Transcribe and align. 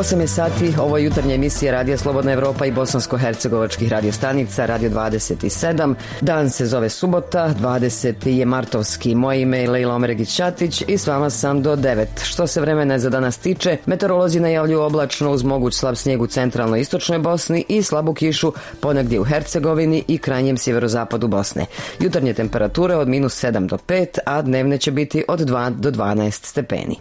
8 0.00 0.20
je 0.20 0.26
sati, 0.26 0.74
ovo 0.78 0.98
je 0.98 1.04
jutarnja 1.04 1.34
emisija 1.34 1.72
Radija 1.72 1.98
Slobodna 1.98 2.32
Evropa 2.32 2.66
i 2.66 2.72
bosansko-hercegovačkih 2.72 3.88
radiostanica, 3.88 4.66
Radio 4.66 4.90
27. 4.90 5.94
Dan 6.20 6.50
se 6.50 6.66
zove 6.66 6.88
subota, 6.88 7.54
20. 7.60 8.28
je 8.28 8.44
martovski. 8.46 9.14
Moje 9.14 9.42
ime 9.42 9.58
je 9.58 9.70
Lejla 9.70 9.94
Omeregić-Ćatić 9.94 10.84
i 10.88 10.98
s 10.98 11.06
vama 11.06 11.30
sam 11.30 11.62
do 11.62 11.76
9. 11.76 12.06
Što 12.22 12.46
se 12.46 12.60
vremena 12.60 12.98
za 12.98 13.10
danas 13.10 13.38
tiče, 13.38 13.76
meteorolozi 13.86 14.40
najavljuju 14.40 14.80
oblačno 14.80 15.32
uz 15.32 15.42
moguć 15.42 15.74
slab 15.74 15.94
snijeg 15.94 16.22
u 16.22 16.26
centralnoj 16.26 16.80
istočnoj 16.80 17.18
Bosni 17.18 17.64
i 17.68 17.82
slabu 17.82 18.14
kišu 18.14 18.52
ponegdje 18.80 19.20
u 19.20 19.24
Hercegovini 19.24 20.04
i 20.08 20.18
krajnjem 20.18 20.56
sjeverozapadu 20.56 21.28
Bosne. 21.28 21.66
Jutarnje 21.98 22.34
temperature 22.34 22.96
od 22.96 23.08
minus 23.08 23.44
7 23.44 23.66
do 23.66 23.78
5, 23.88 24.18
a 24.26 24.42
dnevne 24.42 24.78
će 24.78 24.90
biti 24.90 25.24
od 25.28 25.40
2 25.40 25.70
do 25.70 25.90
12 25.90 26.46
stepeni. 26.46 26.96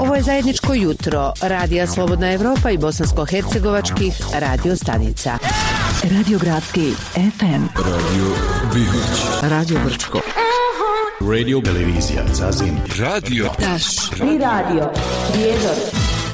Ovo 0.00 0.14
je 0.14 0.22
zajedničko 0.22 0.74
jutro 0.74 1.32
Radija 1.40 1.86
Slobodna 1.86 2.32
Evropa 2.32 2.70
i 2.70 2.78
bosansko-hercegovačkih 2.78 4.12
radio 4.32 4.76
stanica. 4.76 5.38
Radio 6.02 6.38
Gradski 6.38 6.92
FM. 7.14 7.62
Radio 7.76 8.26
Bihoć. 8.74 9.20
Radio 9.42 9.78
Brčko. 9.84 10.20
Radio 11.20 11.60
Televizija 11.60 12.22
Zazin. 12.32 12.78
Radio 12.98 13.48
Taš. 13.58 13.84
I 14.34 14.38
radio 14.38 14.90
Prijedor. 15.32 15.76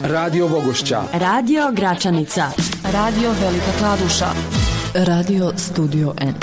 Radio 0.02 0.48
Bogošća. 0.48 1.02
Radio 1.12 1.73
Gračanica. 1.73 2.51
Radio 2.93 3.30
Velika 3.41 3.73
Kladuša. 3.79 4.26
Radio 4.95 5.52
Studio 5.57 6.15
N. 6.21 6.35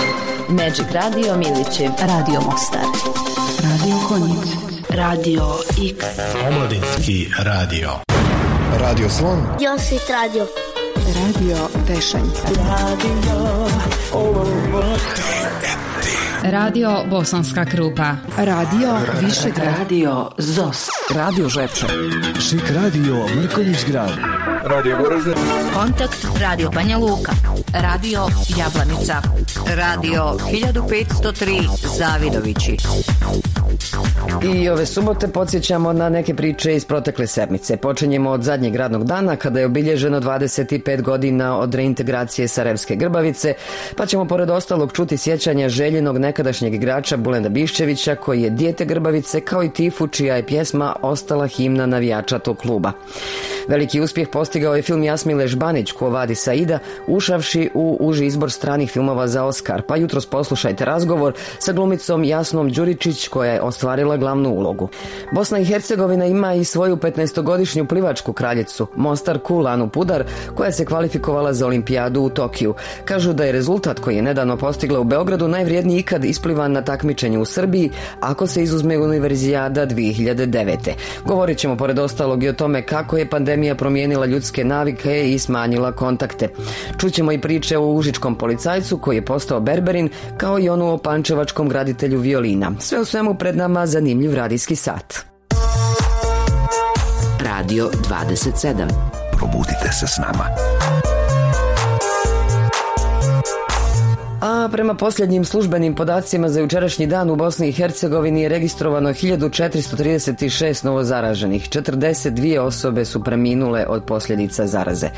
Magic 0.49 0.91
Radio 0.91 1.37
Milići. 1.37 1.89
Radio 1.99 2.41
Mostar. 2.41 3.32
Radio 3.63 3.95
Konjic. 4.07 4.47
Radio 4.89 5.43
X. 5.91 6.05
Omladinski 6.47 7.31
radio. 7.39 7.89
Radio 8.79 9.09
Slon. 9.09 9.39
Josit 9.59 10.09
radio. 10.09 10.47
Radio 10.95 11.57
Tešanj. 11.87 12.27
Radio 16.43 17.03
Bosanska 17.09 17.65
Krupa. 17.65 18.15
Radio 18.37 18.97
Višegrad. 19.21 19.77
Radio 19.77 20.29
ZOS. 20.37 20.87
Radio 21.15 21.49
Žepče. 21.49 21.87
Šik 22.49 22.69
radio 22.75 23.27
Mrkonjić 23.35 23.85
grad. 23.87 24.11
Radio 24.63 24.97
Goražde. 24.97 25.33
Kontakt 25.73 26.27
Radio 26.39 26.69
Banja 26.69 26.97
Luka. 26.97 27.31
Radio 27.73 28.27
Jablanica. 28.57 29.21
Radio 29.75 30.23
1503 30.51 31.97
Zavidovići. 31.97 32.77
I 34.53 34.69
ove 34.69 34.85
subote 34.85 35.27
podsjećamo 35.27 35.93
na 35.93 36.09
neke 36.09 36.35
priče 36.35 36.75
iz 36.75 36.85
protekle 36.85 37.27
sedmice. 37.27 37.77
Počinjemo 37.77 38.29
od 38.29 38.43
zadnjeg 38.43 38.75
radnog 38.75 39.03
dana 39.03 39.35
kada 39.35 39.59
je 39.59 39.65
obilježeno 39.65 40.19
25 40.19 41.01
godina 41.01 41.59
od 41.59 41.75
reintegracije 41.75 42.47
Sarajevske 42.47 42.95
Grbavice, 42.95 43.53
pa 43.97 44.05
ćemo 44.05 44.25
pored 44.25 44.49
ostalog 44.49 44.91
čuti 44.93 45.17
sjećanja 45.17 45.69
željenog 45.69 46.17
nekadašnjeg 46.17 46.73
igrača 46.73 47.17
Bulenda 47.17 47.49
Biščevića 47.49 48.15
koji 48.15 48.41
je 48.41 48.49
dijete 48.49 48.85
Grbavice 48.85 49.41
kao 49.41 49.63
i 49.63 49.69
Tifu 49.69 50.07
čija 50.07 50.35
je 50.35 50.45
pjesma 50.45 50.95
ostala 51.01 51.47
himna 51.47 51.85
navijača 51.85 52.39
tog 52.39 52.57
kluba. 52.57 52.91
Veliki 53.67 54.01
uspjeh 54.01 54.27
postigao 54.27 54.75
je 54.75 54.81
film 54.81 55.03
Jasmile 55.03 55.47
Žbanić 55.47 55.91
ko 55.91 56.09
vadi 56.09 56.35
Saida 56.35 56.79
ušavši 57.07 57.69
u 57.73 57.97
uži 57.99 58.25
izbor 58.25 58.51
stranih 58.51 58.91
filmova 58.91 59.27
za 59.27 59.43
Oscar, 59.43 59.81
pa 59.81 59.95
jutros 59.95 60.25
poslušajte 60.25 60.85
razgovor 60.85 61.33
sa 61.59 61.71
glumicom 61.71 62.23
Jasnom 62.23 62.69
Đuričić 62.69 63.27
koja 63.27 63.53
je 63.53 63.61
ostvarila 63.61 64.17
glavnu 64.17 64.49
ulogu. 64.49 64.89
Bosna 65.31 65.59
i 65.59 65.65
Hercegovina 65.65 66.25
ima 66.25 66.53
i 66.53 66.63
svoju 66.63 66.95
15-godišnju 66.95 67.85
plivačku 67.85 68.33
kraljicu, 68.33 68.87
Mostar 68.95 69.39
Kulanu 69.39 69.89
Pudar, 69.89 70.23
koja 70.55 70.71
se 70.71 70.85
kvalifikovala 70.85 71.53
za 71.53 71.65
olimpijadu 71.65 72.21
u 72.21 72.29
Tokiju. 72.29 72.73
Kažu 73.05 73.33
da 73.33 73.43
je 73.43 73.51
rezultat 73.51 73.99
koji 73.99 74.15
je 74.15 74.21
nedavno 74.21 74.57
postigla 74.57 74.99
u 74.99 75.03
Beogradu 75.03 75.47
najvrijedniji 75.47 75.99
ikad 75.99 76.25
isplivan 76.25 76.71
na 76.71 76.81
takmičenju 76.81 77.41
u 77.41 77.45
Srbiji, 77.45 77.91
ako 78.19 78.47
se 78.47 78.63
izuzme 78.63 78.97
univerzijada 78.97 79.87
2009. 79.87 80.91
Govorit 81.25 81.57
ćemo 81.57 81.77
pored 81.77 81.99
ostalog 81.99 82.43
i 82.43 82.49
o 82.49 82.53
tome 82.53 82.81
kako 82.81 83.17
je 83.17 83.29
pandemija 83.29 83.52
promijenila 83.77 84.25
ljudske 84.25 84.63
navike 84.63 85.31
i 85.33 85.39
smanjila 85.39 85.91
kontakte. 85.91 86.49
Čućemo 86.97 87.31
i 87.31 87.41
priče 87.41 87.77
o 87.77 87.93
užičkom 87.93 88.37
policajcu 88.37 88.97
koji 88.97 89.15
je 89.15 89.25
postao 89.25 89.59
berberin, 89.59 90.09
kao 90.37 90.59
i 90.59 90.69
onu 90.69 90.93
o 90.93 90.97
pančevačkom 90.97 91.69
graditelju 91.69 92.19
violina. 92.19 92.71
Sve 92.79 92.99
u 92.99 93.05
svemu 93.05 93.35
pred 93.35 93.57
nama 93.57 93.87
zanimljiv 93.87 94.33
radijski 94.33 94.75
sat. 94.75 95.33
Radio 97.39 97.89
27. 98.09 98.87
Probudite 99.37 99.91
se 99.91 100.07
s 100.07 100.17
nama. 100.17 100.45
A 104.45 104.69
prema 104.71 104.93
posljednjim 104.93 105.45
službenim 105.45 105.95
podacima 105.95 106.49
za 106.49 106.59
jučerašnji 106.59 107.07
dan 107.07 107.29
u 107.29 107.35
Bosni 107.35 107.69
i 107.69 107.71
Hercegovini 107.71 108.41
je 108.41 108.49
registrovano 108.49 109.09
1436 109.09 110.85
novozaraženih. 110.85 111.69
42 111.69 112.59
osobe 112.59 113.05
su 113.05 113.23
preminule 113.23 113.85
od 113.87 114.03
posljedica 114.03 114.67
zaraze. 114.67 115.09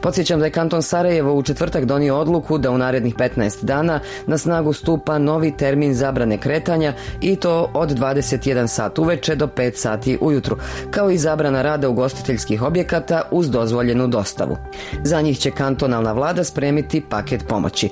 Podsjećam 0.00 0.38
da 0.38 0.44
je 0.44 0.50
kanton 0.50 0.82
Sarajevo 0.82 1.34
u 1.34 1.42
četvrtak 1.42 1.84
donio 1.84 2.16
odluku 2.16 2.58
da 2.58 2.70
u 2.70 2.78
narednih 2.78 3.14
15 3.14 3.64
dana 3.64 4.00
na 4.26 4.38
snagu 4.38 4.72
stupa 4.72 5.18
novi 5.18 5.56
termin 5.56 5.94
zabrane 5.94 6.38
kretanja 6.38 6.92
i 7.20 7.36
to 7.36 7.70
od 7.74 7.98
21 7.98 8.66
sat 8.66 8.98
uveče 8.98 9.34
do 9.34 9.46
5 9.46 9.74
sati 9.74 10.18
ujutru, 10.20 10.56
kao 10.90 11.10
i 11.10 11.18
zabrana 11.18 11.62
rada 11.62 11.88
ugostiteljskih 11.88 12.62
objekata 12.62 13.22
uz 13.30 13.50
dozvoljenu 13.50 14.08
dostavu. 14.08 14.56
Za 15.04 15.20
njih 15.20 15.38
će 15.38 15.50
kantonalna 15.50 16.12
vlada 16.12 16.44
spremiti 16.44 17.00
paket 17.00 17.44
pomoći. 17.48 17.88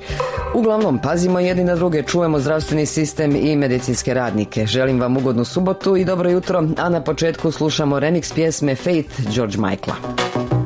Uglavnom, 0.55 0.74
pazimo 1.03 1.41
jedni 1.41 1.65
na 1.65 1.75
druge, 1.75 2.03
čujemo 2.03 2.39
zdravstveni 2.39 2.87
sistem 2.87 3.37
i 3.37 3.57
medicinske 3.57 4.15
radnike. 4.15 4.67
Želim 4.67 5.01
vam 5.01 5.17
ugodnu 5.17 5.45
subotu 5.45 5.97
i 5.97 6.05
dobro 6.05 6.31
jutro, 6.31 6.65
a 6.79 6.89
na 6.89 7.01
početku 7.01 7.53
slušamo 7.53 7.97
remix 7.97 8.35
pjesme 8.35 8.75
Faith 8.75 9.21
George 9.31 9.59
Michaela. 9.59 10.64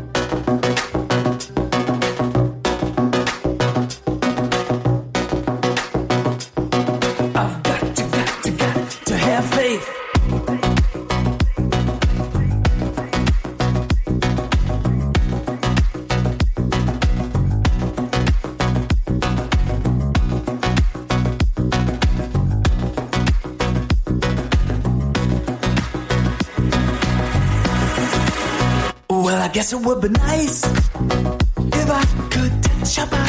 Guess 29.58 29.72
it 29.72 29.80
would 29.84 30.00
be 30.00 30.08
nice 30.08 30.64
if 30.64 31.90
I 31.90 32.04
could 32.30 32.62
touch 32.62 32.96
your 32.96 33.06
body. 33.08 33.27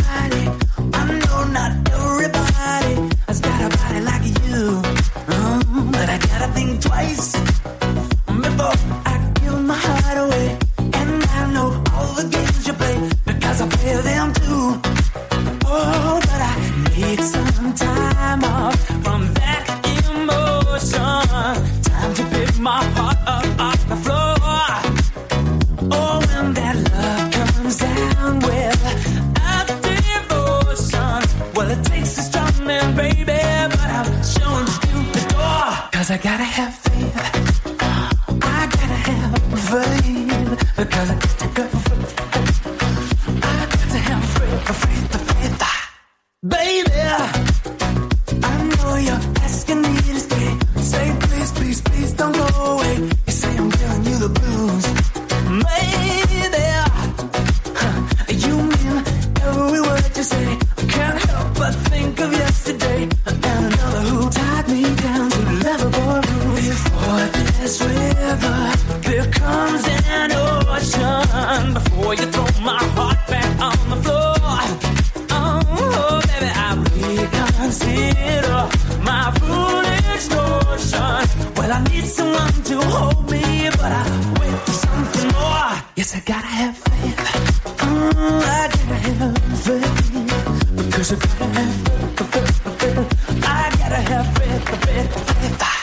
Have 94.65 94.79
faith, 94.81 95.13
faith, 95.27 95.57
faith. 95.57 95.79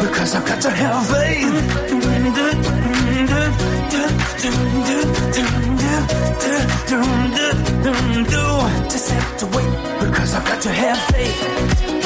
Because 0.00 0.34
I've 0.34 0.46
got 0.46 0.60
to 0.62 0.70
have 0.70 1.06
faith. 1.08 1.22
Just 8.90 9.10
have 9.10 9.36
to 9.38 9.46
wait 9.46 9.70
because 10.00 10.34
I've 10.34 10.44
got 10.44 10.60
to 10.62 10.68
have 10.70 10.98
faith. 11.14 12.01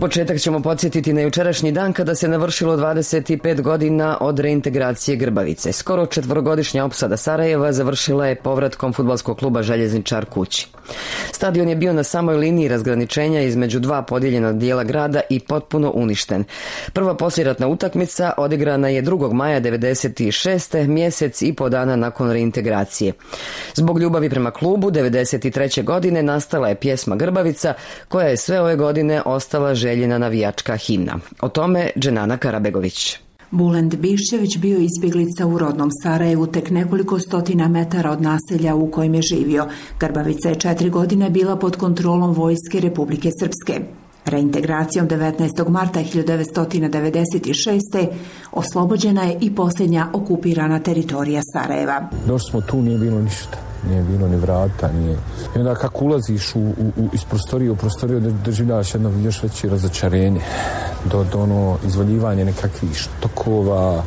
Početak 0.00 0.40
ćemo 0.40 0.60
podsjetiti 0.60 1.12
na 1.12 1.20
jučerašnji 1.20 1.72
dan 1.72 1.92
kada 1.92 2.14
se 2.14 2.28
navršilo 2.28 2.76
25 2.76 3.60
godina 3.60 4.18
od 4.20 4.38
reintegracije 4.38 5.16
Grbavice. 5.16 5.72
Skoro 5.72 6.06
četvorogodišnja 6.06 6.84
opsada 6.84 7.16
Sarajeva 7.16 7.72
završila 7.72 8.26
je 8.26 8.34
povratkom 8.34 8.92
futbalskog 8.92 9.38
kluba 9.38 9.62
Željezničar 9.62 10.24
kući. 10.24 10.68
Stadion 11.32 11.68
je 11.68 11.76
bio 11.76 11.92
na 11.92 12.02
samoj 12.02 12.36
liniji 12.36 12.68
razgraničenja 12.68 13.40
između 13.40 13.80
dva 13.80 14.02
podijeljena 14.02 14.52
dijela 14.52 14.84
grada 14.84 15.20
i 15.30 15.40
potpuno 15.40 15.92
uništen. 15.94 16.44
Prva 16.92 17.16
posljeratna 17.16 17.68
utakmica 17.68 18.32
odigrana 18.36 18.88
je 18.88 19.02
2. 19.02 19.32
maja 19.32 19.60
96. 19.60 20.86
mjesec 20.86 21.42
i 21.42 21.52
po 21.52 21.68
dana 21.68 21.96
nakon 21.96 22.30
reintegracije. 22.32 23.12
Zbog 23.74 23.98
ljubavi 23.98 24.30
prema 24.30 24.50
klubu 24.50 24.90
93. 24.90 25.84
godine 25.84 26.22
nastala 26.22 26.68
je 26.68 26.74
pjesma 26.74 27.16
Grbavica 27.16 27.74
koja 28.08 28.28
je 28.28 28.36
sve 28.36 28.60
ove 28.60 28.76
godine 28.76 29.22
ostala 29.24 29.74
željena 29.90 30.18
navijačka 30.18 30.76
himna. 30.76 31.18
O 31.40 31.48
tome 31.48 31.90
Dženana 31.98 32.36
Karabegović. 32.36 33.18
Bulend 33.50 33.96
Bišćević 33.96 34.58
bio 34.58 34.78
izbjeglica 34.78 35.46
u 35.46 35.58
rodnom 35.58 35.90
Sarajevu 36.02 36.46
tek 36.46 36.70
nekoliko 36.70 37.18
stotina 37.18 37.68
metara 37.68 38.10
od 38.10 38.22
naselja 38.22 38.74
u 38.74 38.90
kojem 38.90 39.14
je 39.14 39.22
živio. 39.22 39.66
Grbavica 40.00 40.48
je 40.48 40.54
četiri 40.54 40.90
godine 40.90 41.30
bila 41.30 41.56
pod 41.56 41.76
kontrolom 41.76 42.32
vojske 42.32 42.80
Republike 42.80 43.30
Srpske. 43.40 43.80
Reintegracijom 44.24 45.08
19. 45.08 45.68
marta 45.68 46.00
1996. 46.00 48.06
oslobođena 48.52 49.22
je 49.22 49.38
i 49.40 49.54
posljednja 49.54 50.06
okupirana 50.12 50.78
teritorija 50.78 51.42
Sarajeva. 51.52 52.08
Došli 52.26 52.50
smo 52.50 52.60
tu, 52.60 52.82
nije 52.82 52.98
bilo 52.98 53.20
ništa. 53.20 53.69
Nije 53.88 54.02
bilo 54.02 54.28
ni 54.28 54.36
vrata, 54.36 54.92
nije. 54.92 55.18
I 55.56 55.58
onda 55.58 55.74
kako 55.74 56.04
ulaziš 56.04 56.54
u, 56.54 56.60
u, 56.60 56.92
u, 56.96 57.08
iz 57.12 57.24
prostorije 57.24 57.70
u 57.70 57.76
prostoriju, 57.76 58.20
doživljavaš 58.44 58.94
jedno 58.94 59.12
još 59.24 59.42
veće 59.42 59.68
razočarenje. 59.68 60.40
Do, 61.04 61.24
do 61.32 61.42
ono 61.42 61.76
izvaljivanje 61.86 62.44
nekakvih 62.44 62.94
štokova, 62.94 64.02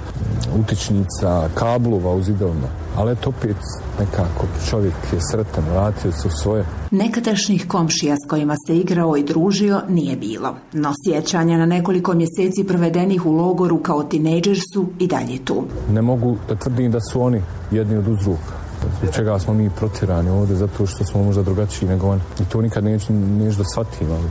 utičnica, 0.59 1.49
kablova 1.55 2.13
u 2.13 2.21
zidovima. 2.21 2.67
Ali 2.97 3.11
eto 3.11 3.29
opet 3.29 3.57
nekako 3.99 4.47
čovjek 4.69 4.93
je 5.13 5.19
sretan, 5.31 5.63
vratio 5.71 6.11
se 6.11 6.27
u 6.27 6.31
svoje. 6.31 6.65
Nekadašnjih 6.91 7.67
komšija 7.67 8.15
s 8.15 8.29
kojima 8.29 8.55
se 8.67 8.77
igrao 8.77 9.17
i 9.17 9.23
družio 9.23 9.81
nije 9.89 10.15
bilo. 10.15 10.55
No 10.73 10.93
sjećanja 11.05 11.57
na 11.57 11.65
nekoliko 11.65 12.13
mjeseci 12.13 12.63
provedenih 12.67 13.25
u 13.25 13.31
logoru 13.31 13.77
kao 13.77 14.03
tinejdžer 14.03 14.57
su 14.73 14.85
i 14.99 15.07
dalje 15.07 15.45
tu. 15.45 15.63
Ne 15.91 16.01
mogu 16.01 16.37
da 16.49 16.55
tvrdim 16.55 16.91
da 16.91 16.99
su 16.99 17.21
oni 17.21 17.41
jedni 17.71 17.97
od 17.97 18.07
uzroka 18.07 18.62
zbog 18.99 19.13
čega 19.13 19.39
smo 19.39 19.53
mi 19.53 19.69
protirani 19.69 20.29
ovdje, 20.29 20.55
zato 20.55 20.85
što 20.85 21.05
smo 21.05 21.23
možda 21.23 21.43
drugačiji 21.43 21.89
nego 21.89 22.07
oni. 22.07 22.21
I 22.41 22.45
to 22.45 22.61
nikad 22.61 22.83
neću, 22.83 23.13
neću 23.13 23.57
da 23.57 23.63
shvatim, 23.63 24.07
ali 24.11 24.29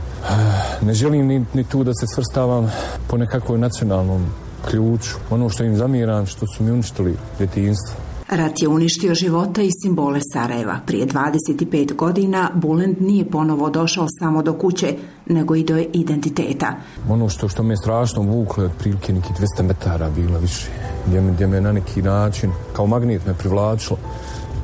ne 0.81 0.93
želim 0.93 1.27
ni, 1.27 1.45
ni 1.53 1.63
tu 1.63 1.83
da 1.83 1.91
se 1.93 2.07
svrstavam 2.15 2.71
po 3.07 3.17
nekakvoj 3.17 3.57
nacionalnom 3.57 4.25
ključu. 4.69 5.15
Ono 5.29 5.49
što 5.49 5.63
im 5.63 5.75
zamiram, 5.75 6.25
što 6.25 6.45
su 6.47 6.63
mi 6.63 6.71
uništili 6.71 7.17
djetinjstvo. 7.37 7.95
Rat 8.29 8.61
je 8.61 8.67
uništio 8.67 9.13
života 9.13 9.61
i 9.61 9.69
simbole 9.83 10.19
Sarajeva. 10.33 10.79
Prije 10.85 11.07
25 11.07 11.95
godina 11.95 12.49
Bulend 12.53 13.01
nije 13.01 13.25
ponovo 13.25 13.69
došao 13.69 14.07
samo 14.19 14.43
do 14.43 14.53
kuće, 14.53 14.95
nego 15.25 15.55
i 15.55 15.63
do 15.63 15.77
identiteta. 15.93 16.75
Ono 17.09 17.29
što, 17.29 17.49
što 17.49 17.63
me 17.63 17.73
je 17.73 17.77
strašno 17.77 18.21
vuklo 18.21 18.63
je 18.63 18.69
otprilike 18.69 19.13
neki 19.13 19.29
200 19.59 19.63
metara 19.63 20.09
bilo 20.09 20.39
više, 20.39 20.67
gdje 21.07 21.21
me, 21.21 21.31
gdje 21.31 21.47
me 21.47 21.61
na 21.61 21.71
neki 21.71 22.01
način 22.01 22.51
kao 22.75 22.87
magnet 22.87 23.25
me 23.25 23.33
privlačilo 23.33 23.97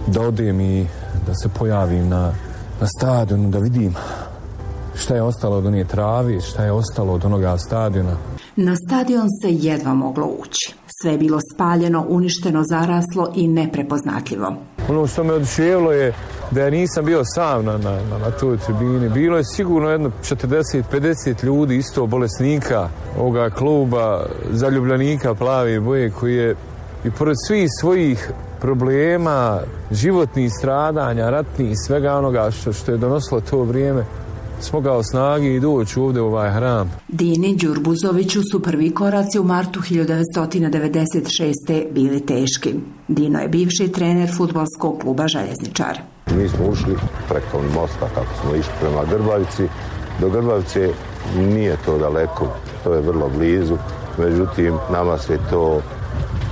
da 0.10 0.22
odem 0.22 0.62
i 0.62 0.88
da 1.28 1.36
se 1.36 1.50
pojavim 1.50 2.10
na, 2.10 2.34
na 2.82 2.88
stadionu, 2.88 3.50
da 3.50 3.60
vidim 3.60 3.96
šta 4.96 5.16
je 5.16 5.22
ostalo 5.22 5.58
od 5.58 5.66
one 5.66 5.84
travi, 5.84 6.42
šta 6.42 6.64
je 6.64 6.72
ostalo 6.72 7.14
od 7.14 7.26
onoga 7.26 7.58
stadiona. 7.58 8.18
Na 8.56 8.76
stadion 8.76 9.28
se 9.42 9.54
jedva 9.54 9.94
moglo 9.94 10.28
ući. 10.40 10.76
Sve 11.02 11.12
je 11.12 11.18
bilo 11.18 11.40
spaljeno, 11.54 12.06
uništeno, 12.10 12.64
zaraslo 12.64 13.32
i 13.36 13.48
neprepoznatljivo. 13.48 14.56
Ono 14.90 15.08
što 15.08 15.24
me 15.24 15.34
oduševilo 15.34 15.92
je 15.92 16.14
da 16.52 16.62
ja 16.62 16.70
nisam 16.70 17.06
bio 17.06 17.22
sam 17.26 17.66
na, 17.66 17.78
na, 17.78 17.92
na, 17.92 18.18
na 18.18 18.32
toj 18.32 18.58
tribini. 18.58 19.10
Bilo 19.10 19.38
je 19.38 19.44
sigurno 19.44 19.90
jedno 19.90 20.12
40-50 20.24 21.44
ljudi, 21.44 21.78
isto 21.78 22.06
bolesnika 22.06 22.90
ovoga 23.20 23.50
kluba, 23.50 24.26
zaljubljenika 24.52 25.36
plave 25.36 25.80
boje 25.80 26.10
koji 26.10 26.36
je 26.36 26.56
i 27.06 27.12
pored 27.12 27.36
svih 27.48 27.70
svojih 27.80 28.32
problema, 28.62 29.60
životnih 29.92 30.52
stradanja, 30.60 31.30
ratnih, 31.30 31.78
svega 31.88 32.14
onoga 32.14 32.52
što, 32.52 32.74
što 32.74 32.92
je 32.92 32.98
donosilo 32.98 33.42
to 33.42 33.64
vrijeme, 33.64 34.06
smogao 34.62 35.04
snagi 35.04 35.48
i 35.48 35.60
doći 35.60 36.00
ovdje 36.00 36.22
u 36.22 36.26
ovaj 36.26 36.52
hram. 36.52 36.92
Dini 37.08 37.56
Đurbuzoviću 37.56 38.42
su 38.52 38.64
prvi 38.64 38.94
koraci 38.94 39.40
u 39.40 39.44
martu 39.44 39.80
1996. 39.80 41.92
bili 41.92 42.26
teški. 42.26 42.74
Dino 43.08 43.40
je 43.40 43.48
bivši 43.48 43.92
trener 43.92 44.30
futbolskog 44.38 45.00
kluba 45.02 45.28
Željezničar. 45.28 46.00
Mi 46.36 46.50
smo 46.50 46.66
ušli 46.66 46.96
preko 47.30 47.62
mosta 47.76 48.10
kako 48.16 48.34
smo 48.42 48.56
išli 48.56 48.72
prema 48.82 49.06
Grbavici. 49.12 49.64
Do 50.22 50.30
Grbavice 50.30 50.90
nije 51.38 51.78
to 51.86 51.98
daleko, 51.98 52.48
to 52.84 52.94
je 52.94 53.02
vrlo 53.02 53.30
blizu. 53.38 53.78
Međutim, 54.18 54.74
nama 54.92 55.18
se 55.18 55.38
to 55.50 55.82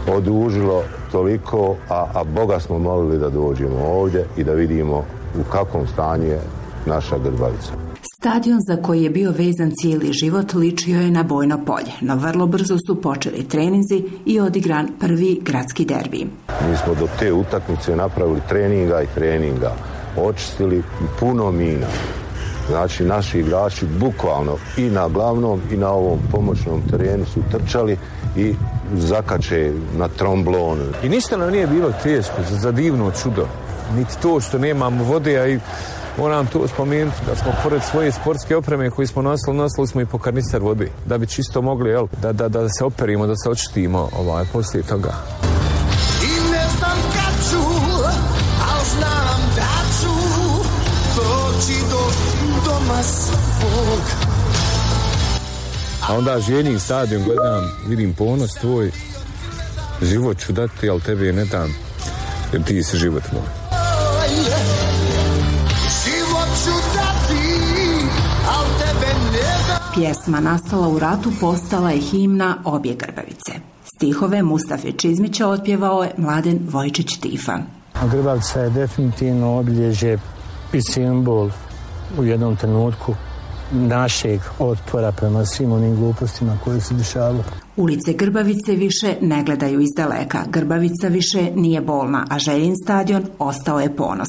odužilo 0.07 0.83
toliko, 1.11 1.75
a, 1.89 2.05
a 2.13 2.23
Boga 2.23 2.59
smo 2.59 2.79
molili 2.79 3.19
da 3.19 3.29
dođemo 3.29 3.85
ovdje 3.85 4.25
i 4.37 4.43
da 4.43 4.53
vidimo 4.53 5.03
u 5.39 5.43
kakvom 5.51 5.87
stanju 5.87 6.25
je 6.25 6.41
naša 6.85 7.17
Grbavica. 7.17 7.71
Stadion 8.19 8.59
za 8.67 8.75
koji 8.75 9.03
je 9.03 9.09
bio 9.09 9.31
vezan 9.31 9.71
cijeli 9.81 10.13
život 10.13 10.53
ličio 10.53 11.01
je 11.01 11.11
na 11.11 11.23
bojno 11.23 11.65
polje, 11.65 11.91
no 12.01 12.15
vrlo 12.15 12.47
brzo 12.47 12.77
su 12.87 13.01
počeli 13.01 13.43
treninzi 13.43 14.03
i 14.25 14.39
odigran 14.39 14.87
prvi 14.99 15.39
gradski 15.41 15.85
derbi. 15.85 16.27
Mi 16.69 16.77
smo 16.83 16.95
do 16.95 17.07
te 17.19 17.33
utakmice 17.33 17.95
napravili 17.95 18.41
treninga 18.49 19.01
i 19.01 19.07
treninga, 19.15 19.71
očistili 20.17 20.83
puno 21.19 21.51
mina. 21.51 21.87
Znači 22.69 23.03
naši 23.03 23.39
igrači 23.39 23.85
bukvalno 23.99 24.57
i 24.77 24.89
na 24.89 25.07
glavnom 25.07 25.61
i 25.71 25.77
na 25.77 25.89
ovom 25.89 26.19
pomoćnom 26.31 26.81
terenu 26.89 27.25
su 27.25 27.39
trčali 27.51 27.97
i 28.35 28.55
zakače 28.95 29.71
na 29.97 30.07
tromblon. 30.07 30.79
I 31.03 31.09
ništa 31.09 31.37
nam 31.37 31.51
nije 31.51 31.67
bilo 31.67 31.91
teško 32.03 32.35
za, 32.49 32.71
divno 32.71 33.11
čudo. 33.23 33.47
Niti 33.95 34.21
to 34.21 34.39
što 34.39 34.57
nemamo 34.57 35.03
vode, 35.03 35.37
a 35.37 35.47
i 35.47 35.59
moram 36.17 36.47
to 36.47 36.67
spomenuti 36.67 37.17
da 37.27 37.35
smo 37.35 37.51
pored 37.63 37.81
svoje 37.83 38.11
sportske 38.11 38.55
opreme 38.55 38.89
koju 38.89 39.07
smo 39.07 39.21
nosili, 39.21 39.57
nosili 39.57 39.87
smo 39.87 40.01
i 40.01 40.05
po 40.05 40.17
karnister 40.17 40.61
vode. 40.61 40.89
Da 41.05 41.17
bi 41.17 41.27
čisto 41.27 41.61
mogli, 41.61 41.89
jel, 41.89 42.07
da, 42.21 42.33
da, 42.33 42.49
da 42.49 42.69
se 42.69 42.83
operimo, 42.83 43.27
da 43.27 43.35
se 43.35 43.49
očistimo 43.49 44.09
ovaj, 44.19 44.45
poslije 44.53 44.83
toga. 44.83 45.46
A 56.07 56.13
onda 56.17 56.39
željim 56.39 56.79
stadion, 56.79 57.23
gledam, 57.23 57.71
vidim 57.87 58.13
ponos 58.13 58.53
tvoj, 58.53 58.91
život 60.01 60.37
ću 60.39 60.53
dati, 60.53 60.89
ali 60.89 61.01
tebe 61.01 61.33
ne 61.33 61.45
dam, 61.45 61.75
jer 62.53 62.63
ti 62.63 62.83
si 62.83 62.97
život 62.97 63.23
moj. 63.33 63.41
Život 66.05 66.49
ću 66.63 66.71
dati, 66.95 67.43
al 68.47 68.65
tebe 68.79 69.13
ne 69.31 69.57
dam. 69.67 69.93
Pjesma 69.93 70.39
nastala 70.39 70.87
u 70.87 70.99
ratu 70.99 71.31
postala 71.41 71.91
je 71.91 72.01
himna 72.01 72.57
obje 72.65 72.95
Grbavice. 72.95 73.51
Stihove 73.95 74.43
Mustafe 74.43 74.91
Čizmića 74.91 75.47
otpjevao 75.47 76.03
je 76.03 76.13
Mladen 76.17 76.59
Vojčić 76.71 77.19
Tifa. 77.19 77.57
Grbavica 78.11 78.61
je 78.61 78.69
definitivno 78.69 79.57
obilježje 79.57 80.19
i 80.73 80.81
simbol 80.81 81.49
u 82.19 82.23
jednom 82.23 82.55
trenutku 82.55 83.15
našeg 83.71 84.39
otpora 84.59 85.11
prema 85.11 85.45
svim 85.45 85.71
onim 85.71 85.95
glupostima 85.95 86.57
koje 86.63 86.81
se 86.81 86.93
dešavalo. 86.93 87.43
Ulice 87.77 88.13
Grbavice 88.13 88.75
više 88.75 89.15
ne 89.21 89.43
gledaju 89.43 89.79
iz 89.79 89.89
daleka. 89.95 90.39
Grbavica 90.49 91.07
više 91.07 91.51
nije 91.55 91.81
bolna, 91.81 92.25
a 92.29 92.39
Željin 92.39 92.75
stadion 92.83 93.25
ostao 93.39 93.79
je 93.79 93.95
ponos. 93.95 94.27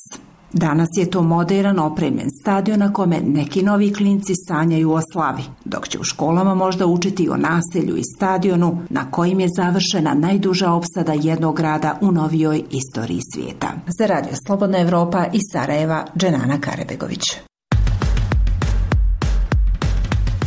Danas 0.52 0.88
je 0.96 1.10
to 1.10 1.22
moderan 1.22 1.78
opremljen 1.78 2.28
stadion 2.42 2.78
na 2.78 2.92
kome 2.92 3.20
neki 3.20 3.62
novi 3.62 3.92
klinci 3.92 4.32
sanjaju 4.48 4.92
o 4.92 5.00
slavi, 5.12 5.42
dok 5.64 5.88
će 5.88 5.98
u 5.98 6.04
školama 6.04 6.54
možda 6.54 6.86
učiti 6.86 7.28
o 7.28 7.36
naselju 7.36 7.96
i 7.96 8.02
stadionu 8.16 8.78
na 8.90 9.10
kojim 9.10 9.40
je 9.40 9.48
završena 9.56 10.14
najduža 10.14 10.72
opsada 10.72 11.12
jednog 11.12 11.56
grada 11.56 11.98
u 12.00 12.12
novijoj 12.12 12.62
istoriji 12.70 13.20
svijeta. 13.34 13.68
Za 13.98 14.06
radio 14.06 14.32
Slobodna 14.46 14.78
Evropa 14.78 15.26
iz 15.32 15.42
Sarajeva, 15.52 16.04
Dženana 16.16 16.60
Karebegović. 16.60 17.47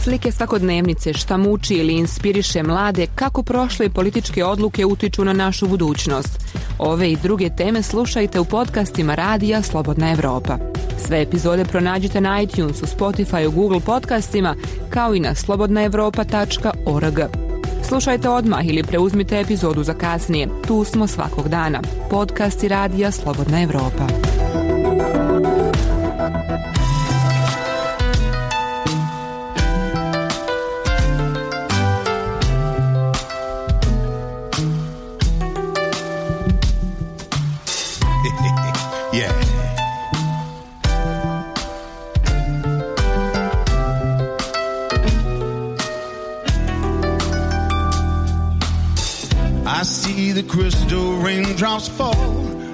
Slike 0.03 0.31
svakodnevnice 0.31 1.13
šta 1.13 1.37
muči 1.37 1.73
ili 1.73 1.93
inspiriše 1.93 2.63
mlade 2.63 3.07
kako 3.15 3.43
prošle 3.43 3.89
političke 3.89 4.45
odluke 4.45 4.85
utiču 4.85 5.25
na 5.25 5.33
našu 5.33 5.67
budućnost. 5.67 6.39
Ove 6.79 7.11
i 7.11 7.17
druge 7.23 7.49
teme 7.49 7.81
slušajte 7.81 8.39
u 8.39 8.45
podcastima 8.45 9.15
Radija 9.15 9.61
Slobodna 9.61 10.11
Evropa. 10.11 10.57
Sve 11.07 11.21
epizode 11.21 11.65
pronađite 11.65 12.21
na 12.21 12.41
iTunesu, 12.41 12.85
Spotify, 12.85 13.53
Google 13.53 13.79
podcastima 13.79 14.55
kao 14.89 15.15
i 15.15 15.19
na 15.19 15.35
slobodnaevropa.org. 15.35 17.19
Slušajte 17.83 18.29
odmah 18.29 18.67
ili 18.67 18.83
preuzmite 18.83 19.39
epizodu 19.39 19.83
za 19.83 19.93
kasnije. 19.93 20.47
Tu 20.67 20.83
smo 20.83 21.07
svakog 21.07 21.49
dana. 21.49 21.81
Podcasti 22.09 22.67
Radija 22.67 23.11
Slobodna 23.11 23.61
Evropa. 23.61 24.07
I 49.81 49.83
see 49.83 50.31
the 50.31 50.43
crystal 50.43 51.17
raindrops 51.17 51.87
fall, 51.87 52.13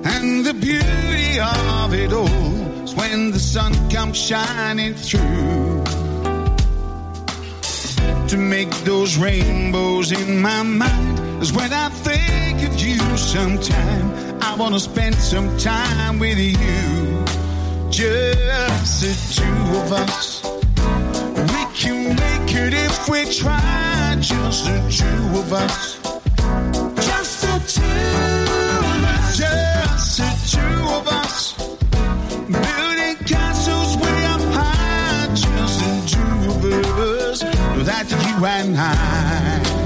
and 0.05 0.45
the 0.45 0.53
beauty 0.53 1.39
of 1.39 1.93
it 1.93 2.11
all 2.11 2.83
is 2.83 2.93
when 2.95 3.31
the 3.31 3.39
sun 3.39 3.71
comes 3.89 4.17
shining 4.17 4.93
through. 4.93 5.85
To 8.27 8.37
make 8.37 8.71
those 8.83 9.17
rainbows 9.17 10.11
in 10.11 10.41
my 10.41 10.63
mind 10.63 11.41
is 11.41 11.53
when 11.53 11.71
I 11.71 11.87
think 11.87 12.67
of 12.67 12.77
you 12.77 12.99
sometime. 13.15 14.41
I 14.41 14.55
wanna 14.55 14.81
spend 14.81 15.15
some 15.15 15.57
time 15.57 16.19
with 16.19 16.37
you, 16.37 17.23
just 17.89 18.99
the 18.99 19.13
two 19.39 19.77
of 19.79 19.93
us. 19.93 20.43
We 21.53 21.63
can 21.73 22.17
make 22.17 22.53
it 22.53 22.73
if 22.73 23.07
we 23.07 23.23
try, 23.33 24.17
just 24.19 24.65
the 24.65 24.77
two 24.91 25.39
of 25.39 25.53
us. 25.53 25.96
And 38.45 38.75
I. 38.77 39.77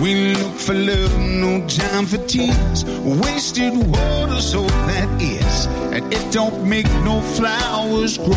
We 0.00 0.34
look 0.34 0.56
for 0.56 0.74
love, 0.74 1.18
no 1.18 1.66
time 1.66 2.06
for 2.06 2.18
tears. 2.26 2.84
Wasted 3.04 3.74
water, 3.74 4.40
so 4.40 4.62
that 4.62 5.08
is. 5.22 5.66
And 5.92 6.12
it 6.12 6.32
don't 6.32 6.68
make 6.68 6.86
no 7.04 7.20
flowers 7.20 8.18
grow. 8.18 8.32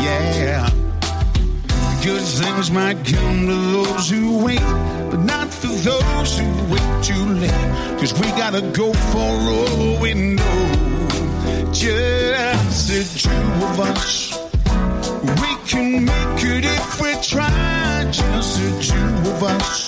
Yeah. 0.00 0.68
Good 2.02 2.22
things 2.22 2.70
might 2.70 3.04
come 3.04 3.46
to 3.46 3.54
those 3.72 4.10
who 4.10 4.44
wait, 4.44 4.60
but 5.10 5.20
not 5.24 5.52
for 5.52 5.68
those 5.68 6.38
who 6.38 6.46
wait 6.72 7.04
too 7.04 7.26
late. 7.40 7.98
Cause 7.98 8.12
we 8.14 8.26
gotta 8.38 8.62
go 8.72 8.92
for 8.92 9.18
all 9.18 10.00
we 10.00 10.14
know. 10.14 11.70
Just 11.72 12.88
the 12.88 13.04
two 13.18 13.66
of 13.66 13.80
us. 13.80 14.35
Can 15.76 16.06
make 16.06 16.42
it 16.42 16.64
if 16.64 17.00
we 17.02 17.12
try. 17.20 18.08
Just 18.10 18.58
the 18.58 18.70
two 18.80 19.30
of 19.30 19.42
us. 19.42 19.85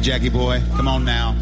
Jackie 0.00 0.28
boy. 0.28 0.62
Come 0.76 0.88
on 0.88 1.04
now. 1.04 1.37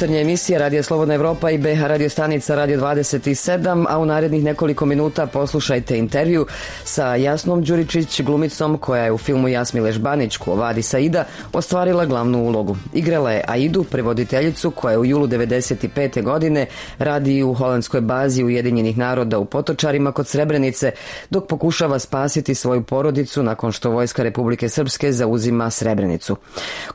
Jutarnja 0.00 0.20
emisija 0.20 0.58
Radio 0.58 0.82
Slobodna 0.82 1.14
Evropa 1.14 1.50
i 1.50 1.58
BH 1.58 1.82
Radio 1.86 2.08
stanica 2.08 2.54
Radio 2.54 2.80
27, 2.80 3.86
a 3.88 3.98
u 3.98 4.06
narednih 4.06 4.44
nekoliko 4.44 4.86
minuta 4.86 5.26
poslušajte 5.26 5.98
intervju 5.98 6.46
sa 6.84 7.14
Jasnom 7.14 7.62
Đuričić, 7.62 8.20
glumicom 8.20 8.78
koja 8.78 9.04
je 9.04 9.12
u 9.12 9.18
filmu 9.18 9.48
Jasmile 9.48 9.92
Žbanić, 9.92 10.38
Vadi 10.46 10.82
Saida, 10.82 11.24
ostvarila 11.52 12.06
glavnu 12.06 12.38
ulogu. 12.38 12.76
Igrala 12.92 13.32
je 13.32 13.44
Aidu, 13.48 13.84
prevoditeljicu 13.84 14.70
koja 14.70 14.92
je 14.92 14.98
u 14.98 15.04
julu 15.04 15.26
95. 15.26 16.22
godine 16.22 16.66
radi 16.98 17.42
u 17.42 17.54
holandskoj 17.54 18.00
bazi 18.00 18.44
Ujedinjenih 18.44 18.98
naroda 18.98 19.38
u 19.38 19.44
Potočarima 19.44 20.12
kod 20.12 20.28
Srebrenice, 20.28 20.92
dok 21.30 21.46
pokušava 21.46 21.98
spasiti 21.98 22.54
svoju 22.54 22.82
porodicu 22.82 23.42
nakon 23.42 23.72
što 23.72 23.90
Vojska 23.90 24.22
Republike 24.22 24.68
Srpske 24.68 25.12
zauzima 25.12 25.70
Srebrenicu. 25.70 26.36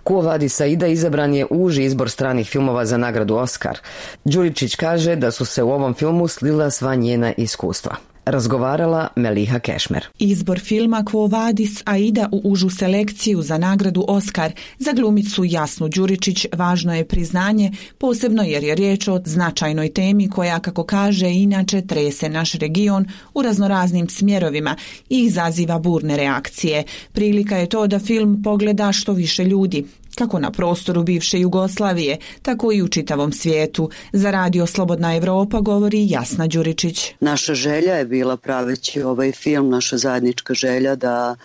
Vadi 0.10 0.50
Saida 0.50 0.88
izabran 0.88 1.34
je 1.34 1.46
uži 1.50 1.84
izbor 1.84 2.10
stranih 2.10 2.50
filmova 2.50 2.86
za 2.86 2.95
nagradu 2.98 3.36
Oscar. 3.36 3.80
Đuričić 4.24 4.76
kaže 4.76 5.16
da 5.16 5.32
su 5.32 5.46
se 5.46 5.64
u 5.64 5.72
ovom 5.72 5.94
filmu 5.94 6.28
slila 6.28 6.72
sva 6.72 6.96
njena 6.96 7.34
iskustva. 7.38 7.96
Razgovarala 8.26 9.08
Meliha 9.16 9.60
Kešmer. 9.60 10.06
Izbor 10.20 10.60
filma 10.60 11.04
Quo 11.04 11.32
Vadis 11.32 11.82
Aida 11.86 12.30
u 12.32 12.42
užu 12.44 12.70
selekciju 12.70 13.42
za 13.42 13.58
nagradu 13.58 14.06
Oscar 14.08 14.52
za 14.80 14.94
glumicu 14.94 15.44
Jasnu 15.46 15.90
Đuričić 15.90 16.46
važno 16.54 16.96
je 16.96 17.08
priznanje, 17.08 17.72
posebno 17.98 18.44
jer 18.44 18.64
je 18.64 18.76
riječ 18.76 19.08
o 19.08 19.22
značajnoj 19.26 19.94
temi 19.94 20.30
koja, 20.30 20.60
kako 20.60 20.84
kaže, 20.84 21.30
inače 21.30 21.82
trese 21.82 22.30
naš 22.30 22.54
region 22.54 23.06
u 23.34 23.42
raznoraznim 23.42 24.10
smjerovima 24.10 24.76
i 25.10 25.20
izaziva 25.20 25.80
burne 25.80 26.18
reakcije. 26.18 26.84
Prilika 27.12 27.58
je 27.58 27.70
to 27.70 27.88
da 27.88 28.00
film 28.00 28.42
pogleda 28.44 28.92
što 28.92 29.14
više 29.14 29.44
ljudi, 29.44 29.86
kako 30.16 30.40
na 30.40 30.52
prostoru 30.52 31.04
bivše 31.04 31.40
Jugoslavije, 31.40 32.18
tako 32.42 32.72
i 32.72 32.82
u 32.82 32.88
čitavom 32.88 33.32
svijetu. 33.32 33.90
Za 34.14 34.32
radio 34.32 34.66
Slobodna 34.66 35.16
Evropa 35.16 35.60
govori 35.60 36.08
Jasna 36.10 36.48
Đuričić. 36.48 37.12
Naša 37.20 37.54
želja 37.54 37.94
je 37.94 38.06
bila 38.06 38.38
praveći 38.38 39.02
ovaj 39.02 39.32
film, 39.32 39.70
naša 39.70 39.98
zajednička 39.98 40.54
želja 40.54 40.96
da, 40.96 41.36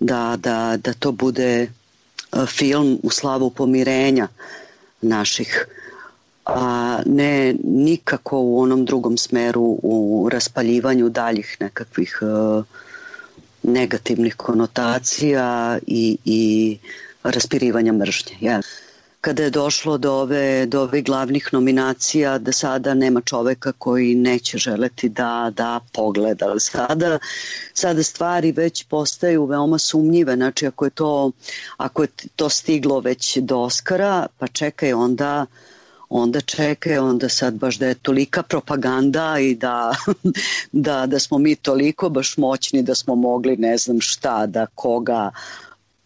da, 0.00 0.36
da, 0.38 0.76
da 0.76 0.92
to 0.92 1.12
bude 1.12 1.62
e, 1.62 1.68
film 2.46 2.98
u 3.02 3.10
slavu 3.10 3.50
pomirenja 3.50 4.28
naših 5.02 5.66
a 6.44 6.98
ne 7.06 7.54
nikako 7.64 8.38
u 8.40 8.60
onom 8.60 8.84
drugom 8.84 9.18
smeru 9.18 9.78
u 9.82 10.28
raspaljivanju 10.32 11.08
daljih 11.08 11.56
nekakvih 11.60 12.18
uh, 12.22 12.64
negativnih 13.62 14.34
konotacija 14.34 15.78
i, 15.86 16.18
i 16.24 16.78
raspirivanja 17.24 17.92
mržnje. 17.92 18.36
Ja. 18.40 18.60
Kada 19.20 19.42
je 19.42 19.50
došlo 19.50 19.98
do 19.98 20.12
ove, 20.12 20.66
do 20.66 20.82
ove 20.82 21.02
glavnih 21.02 21.48
nominacija, 21.52 22.38
da 22.38 22.52
sada 22.52 22.94
nema 22.94 23.20
čoveka 23.20 23.72
koji 23.72 24.14
neće 24.14 24.58
želeti 24.58 25.08
da, 25.08 25.52
da 25.56 25.80
pogleda. 25.92 26.54
Sada, 26.58 27.18
sada 27.74 28.02
stvari 28.02 28.52
već 28.52 28.84
postaju 28.84 29.44
veoma 29.44 29.78
sumnjive. 29.78 30.34
Znači, 30.36 30.66
ako 30.66 30.84
je 30.84 30.90
to, 30.90 31.30
ako 31.76 32.02
je 32.02 32.08
to 32.36 32.48
stiglo 32.48 33.00
već 33.00 33.38
do 33.38 33.58
Oscara, 33.58 34.26
pa 34.38 34.46
čekaj 34.46 34.92
onda 34.92 35.46
onda 36.08 36.40
čekaj, 36.40 36.98
onda 36.98 37.28
sad 37.28 37.54
baš 37.54 37.78
da 37.78 37.86
je 37.86 37.94
tolika 37.94 38.42
propaganda 38.42 39.38
i 39.38 39.54
da, 39.54 39.94
da, 40.72 41.06
da 41.06 41.18
smo 41.18 41.38
mi 41.38 41.56
toliko 41.56 42.08
baš 42.08 42.36
moćni 42.36 42.82
da 42.82 42.94
smo 42.94 43.14
mogli 43.14 43.56
ne 43.56 43.78
znam 43.78 44.00
šta, 44.00 44.46
da 44.46 44.66
koga 44.66 45.30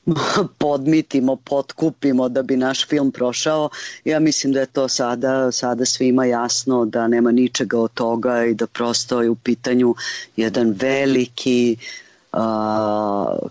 podmitimo, 0.58 1.36
potkupimo 1.36 2.28
da 2.28 2.42
bi 2.42 2.56
naš 2.56 2.86
film 2.86 3.12
prošao. 3.12 3.70
Ja 4.04 4.20
mislim 4.20 4.52
da 4.52 4.60
je 4.60 4.66
to 4.66 4.88
sada, 4.88 5.52
sada 5.52 5.84
svima 5.84 6.24
jasno 6.24 6.84
da 6.84 7.08
nema 7.08 7.32
ničega 7.32 7.80
od 7.80 7.92
toga 7.94 8.44
i 8.44 8.54
da 8.54 8.66
prosto 8.66 9.22
je 9.22 9.30
u 9.30 9.34
pitanju 9.34 9.94
jedan 10.36 10.74
veliki 10.80 11.76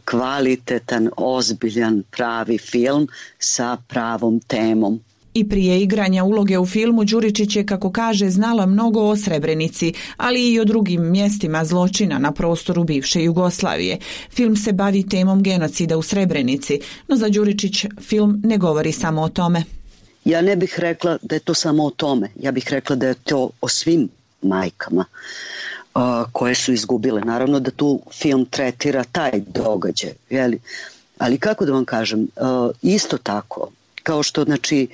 kvalitetan, 0.06 1.10
ozbiljan, 1.18 2.04
pravi 2.12 2.58
film 2.58 3.08
sa 3.40 3.78
pravom 3.88 4.40
temom. 4.40 5.00
I 5.38 5.50
prije 5.50 5.82
igranja 5.82 6.24
uloge 6.24 6.60
u 6.60 6.66
filmu 6.66 7.04
Đuričić 7.04 7.56
je, 7.56 7.66
kako 7.66 7.92
kaže, 7.92 8.30
znala 8.30 8.66
mnogo 8.66 9.02
o 9.02 9.16
Srebrenici, 9.16 9.94
ali 10.18 10.54
i 10.54 10.60
o 10.60 10.66
drugim 10.66 11.12
mjestima 11.12 11.66
zločina 11.66 12.20
na 12.20 12.32
prostoru 12.32 12.84
bivše 12.84 13.24
Jugoslavije. 13.24 13.98
Film 14.32 14.56
se 14.56 14.72
bavi 14.72 15.10
temom 15.10 15.44
genocida 15.44 15.98
u 15.98 16.02
Srebrenici, 16.02 16.80
no 17.08 17.16
za 17.16 17.30
Đuričić 17.30 17.86
film 18.02 18.42
ne 18.44 18.58
govori 18.58 18.92
samo 18.92 19.22
o 19.22 19.30
tome. 19.30 19.64
Ja 20.26 20.42
ne 20.42 20.56
bih 20.56 20.76
rekla 20.80 21.18
da 21.22 21.36
je 21.36 21.40
to 21.40 21.54
samo 21.54 21.86
o 21.86 21.90
tome. 21.90 22.30
Ja 22.40 22.52
bih 22.52 22.68
rekla 22.70 22.96
da 22.96 23.08
je 23.08 23.14
to 23.14 23.50
o 23.62 23.68
svim 23.68 24.10
majkama 24.42 25.06
koje 26.32 26.56
su 26.56 26.74
izgubile. 26.74 27.22
Naravno 27.22 27.60
da 27.60 27.72
tu 27.72 28.02
film 28.14 28.46
tretira 28.46 29.04
taj 29.04 29.32
događaj, 29.48 30.12
jeli? 30.30 30.60
Ali 31.18 31.38
kako 31.38 31.66
da 31.66 31.72
vam 31.72 31.86
kažem, 31.86 32.28
isto 32.82 33.18
tako 33.18 33.70
kao 34.08 34.24
što 34.24 34.44
znači 34.44 34.88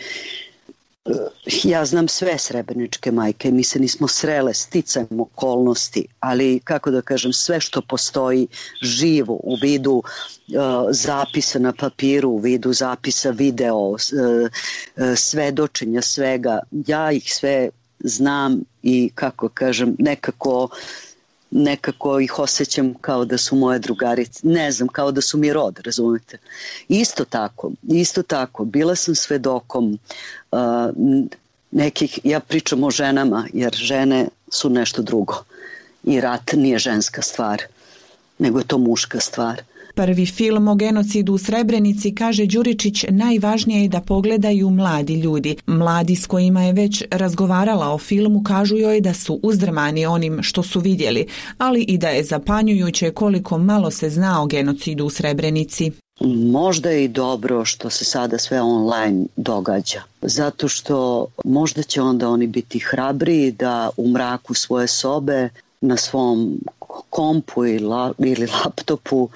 ja 1.64 1.86
znam 1.86 2.08
sve 2.08 2.38
srebreničke 2.38 3.12
majke, 3.12 3.52
mi 3.52 3.64
se 3.64 3.80
nismo 3.80 4.08
srele 4.08 4.54
sticajem 4.54 5.20
okolnosti, 5.20 6.06
ali 6.20 6.60
kako 6.64 6.92
da 6.92 7.02
kažem, 7.02 7.34
sve 7.34 7.60
što 7.60 7.82
postoji 7.82 8.48
živo 8.82 9.34
u 9.44 9.58
vidu 9.62 9.94
uh, 9.94 10.04
zapisa 10.90 11.60
na 11.60 11.74
papiru, 11.74 12.30
u 12.30 12.38
vidu 12.38 12.74
zapisa 12.74 13.30
video, 13.30 13.78
uh, 13.78 14.00
uh, 14.00 14.50
svedočenja 15.16 16.02
svega, 16.02 16.60
ja 16.88 17.12
ih 17.12 17.34
sve 17.34 17.70
znam 18.00 18.62
i 18.84 19.12
kako 19.16 19.50
kažem, 19.50 19.96
nekako 20.00 20.70
nekako 21.56 22.20
ih 22.20 22.40
osjećam 22.40 22.94
kao 22.94 23.26
da 23.26 23.38
su 23.38 23.56
moje 23.56 23.80
drugarice, 23.80 24.40
ne 24.44 24.72
znam, 24.72 24.88
kao 24.88 25.12
da 25.12 25.22
su 25.22 25.38
mi 25.38 25.54
rod, 25.54 25.80
razumete. 25.86 26.38
Isto 26.88 27.26
tako, 27.26 27.72
isto 27.84 28.24
tako, 28.24 28.66
bila 28.66 28.96
sam 28.96 29.16
svedokom 29.16 30.00
uh, 30.52 30.60
nekih, 31.72 32.20
ja 32.24 32.40
pričam 32.40 32.84
o 32.84 32.92
ženama, 32.92 33.48
jer 33.54 33.74
žene 33.74 34.28
su 34.50 34.70
nešto 34.70 35.02
drugo 35.02 35.44
i 36.04 36.22
rat 36.22 36.54
nije 36.54 36.80
ženska 36.80 37.22
stvar, 37.22 37.62
nego 38.38 38.60
je 38.60 38.68
to 38.68 38.78
muška 38.78 39.20
stvar. 39.20 39.62
Prvi 39.96 40.26
film 40.26 40.68
o 40.68 40.76
genocidu 40.76 41.34
u 41.34 41.38
Srebrenici, 41.38 42.16
kaže 42.16 42.46
Đuričić, 42.46 43.06
najvažnije 43.10 43.82
je 43.82 43.88
da 43.88 44.02
pogledaju 44.02 44.70
mladi 44.70 45.14
ljudi. 45.14 45.56
Mladi 45.66 46.16
s 46.16 46.26
kojima 46.26 46.64
je 46.64 46.74
već 46.74 47.04
razgovarala 47.12 47.94
o 47.94 47.98
filmu 47.98 48.44
kažu 48.44 48.78
joj 48.78 49.02
da 49.02 49.14
su 49.14 49.40
uzdrmani 49.44 50.06
onim 50.06 50.44
što 50.44 50.64
su 50.64 50.80
vidjeli, 50.80 51.28
ali 51.58 51.82
i 51.82 51.98
da 51.98 52.10
je 52.10 52.24
zapanjujuće 52.24 53.12
koliko 53.12 53.58
malo 53.58 53.92
se 53.92 54.10
zna 54.10 54.44
o 54.44 54.46
genocidu 54.46 55.06
u 55.06 55.10
Srebrenici. 55.10 55.92
Možda 56.52 56.90
je 56.90 57.04
i 57.04 57.08
dobro 57.08 57.66
što 57.66 57.90
se 57.90 58.06
sada 58.06 58.38
sve 58.38 58.62
online 58.62 59.26
događa, 59.36 60.02
zato 60.22 60.68
što 60.68 61.28
možda 61.46 61.84
će 61.84 62.02
onda 62.02 62.30
oni 62.30 62.48
biti 62.48 62.80
hrabri 62.80 63.52
da 63.52 63.90
u 63.98 64.08
mraku 64.08 64.54
svoje 64.54 64.88
sobe 64.88 65.50
na 65.82 65.98
svom 65.98 66.60
kompu 67.10 67.66
ili 67.66 68.48
laptopu 68.64 69.30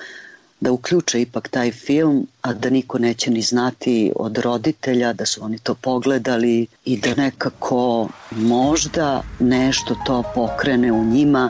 da 0.59 0.71
uključe 0.71 1.21
ipak 1.21 1.47
taj 1.47 1.71
film, 1.71 2.27
a 2.41 2.53
da 2.53 2.69
niko 2.69 2.99
neće 2.99 3.31
ni 3.31 3.41
znati 3.41 4.11
od 4.15 4.37
roditelja 4.37 5.13
da 5.13 5.25
su 5.25 5.43
oni 5.43 5.59
to 5.59 5.75
pogledali 5.75 6.67
i 6.85 6.97
da 6.97 7.15
nekako 7.15 8.09
možda 8.31 9.23
nešto 9.39 9.95
to 10.05 10.23
pokrene 10.35 10.91
u 10.91 11.03
njima, 11.05 11.49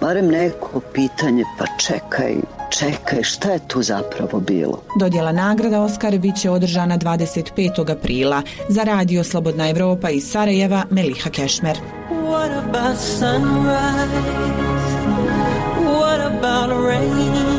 barem 0.00 0.28
neko 0.28 0.80
pitanje, 0.80 1.44
pa 1.58 1.64
čekaj, 1.78 2.34
čekaj, 2.78 3.22
šta 3.22 3.52
je 3.52 3.68
tu 3.68 3.82
zapravo 3.82 4.40
bilo? 4.40 4.82
Dodjela 4.98 5.32
nagrada 5.32 5.80
Oskar 5.80 6.18
bit 6.18 6.40
će 6.40 6.50
održana 6.50 6.98
25. 6.98 7.90
aprila. 7.90 8.42
Za 8.68 8.82
radio 8.82 9.24
Slobodna 9.24 9.68
Evropa 9.68 10.10
iz 10.10 10.30
Sarajeva, 10.30 10.84
Meliha 10.90 11.30
Kešmer. 11.30 11.76
What 12.10 12.68
about 12.68 12.98
sunrise? 13.18 14.14
What 15.80 16.20
about 16.26 16.86
rain? 16.86 17.53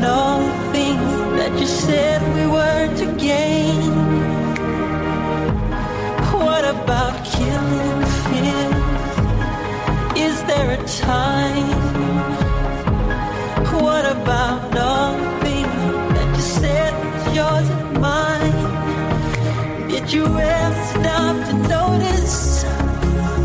The 0.00 0.72
things 0.72 1.12
that 1.38 1.52
you 1.60 1.66
said 1.66 2.22
we 2.34 2.46
were 2.46 2.86
to 3.00 3.06
gain? 3.18 3.82
What 6.32 6.64
about 6.64 7.14
killing 7.24 8.02
fears? 8.24 8.74
Is 10.26 10.36
there 10.44 10.70
a 10.78 10.82
time? 10.86 11.70
What 13.84 14.04
about 14.06 14.76
all 14.78 15.16
things 15.44 15.82
that 16.16 16.28
you 16.36 16.42
said 16.60 16.92
was 17.12 17.24
yours 17.36 17.68
and 17.68 18.00
mine? 18.00 18.58
Did 19.90 20.10
you 20.12 20.24
ever 20.24 20.84
stop 20.92 21.36
to 21.48 21.54
notice 21.76 22.64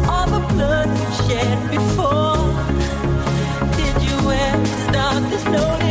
all 0.09 0.27
the 0.35 0.43
blood 0.53 0.89
you 1.01 1.11
shed 1.27 1.57
before? 1.77 2.47
Did 3.79 3.95
you 4.07 4.17
ever 4.31 4.65
stop 4.87 5.21
to 5.31 5.51
notice 5.51 5.84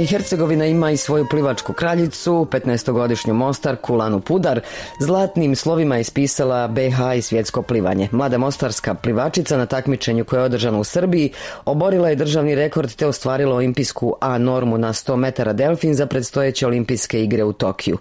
i 0.00 0.06
Hercegovina 0.06 0.66
ima 0.66 0.90
i 0.90 0.96
svoju 0.96 1.26
plivačku 1.30 1.72
kraljicu, 1.72 2.46
15-godišnju 2.50 3.34
Mostarku 3.34 3.94
Lanu 3.94 4.20
Pudar, 4.20 4.60
zlatnim 5.00 5.56
slovima 5.56 5.98
ispisala 5.98 6.68
BH 6.68 7.16
i 7.16 7.22
svjetsko 7.22 7.62
plivanje. 7.62 8.08
Mlada 8.12 8.38
mostarska 8.38 8.94
plivačica 8.94 9.56
na 9.56 9.66
takmičenju 9.66 10.24
koje 10.24 10.40
je 10.40 10.44
održano 10.44 10.80
u 10.80 10.84
Srbiji 10.84 11.32
oborila 11.64 12.08
je 12.08 12.16
državni 12.16 12.54
rekord 12.54 12.94
te 12.94 13.06
ostvarila 13.06 13.56
olimpijsku 13.56 14.16
A 14.20 14.38
normu 14.38 14.78
na 14.78 14.92
100 14.92 15.16
metara 15.16 15.52
delfin 15.52 15.94
za 15.94 16.06
predstojeće 16.06 16.66
olimpijske 16.66 17.22
igre 17.22 17.44
u 17.44 17.52
Tokiju. 17.52 17.98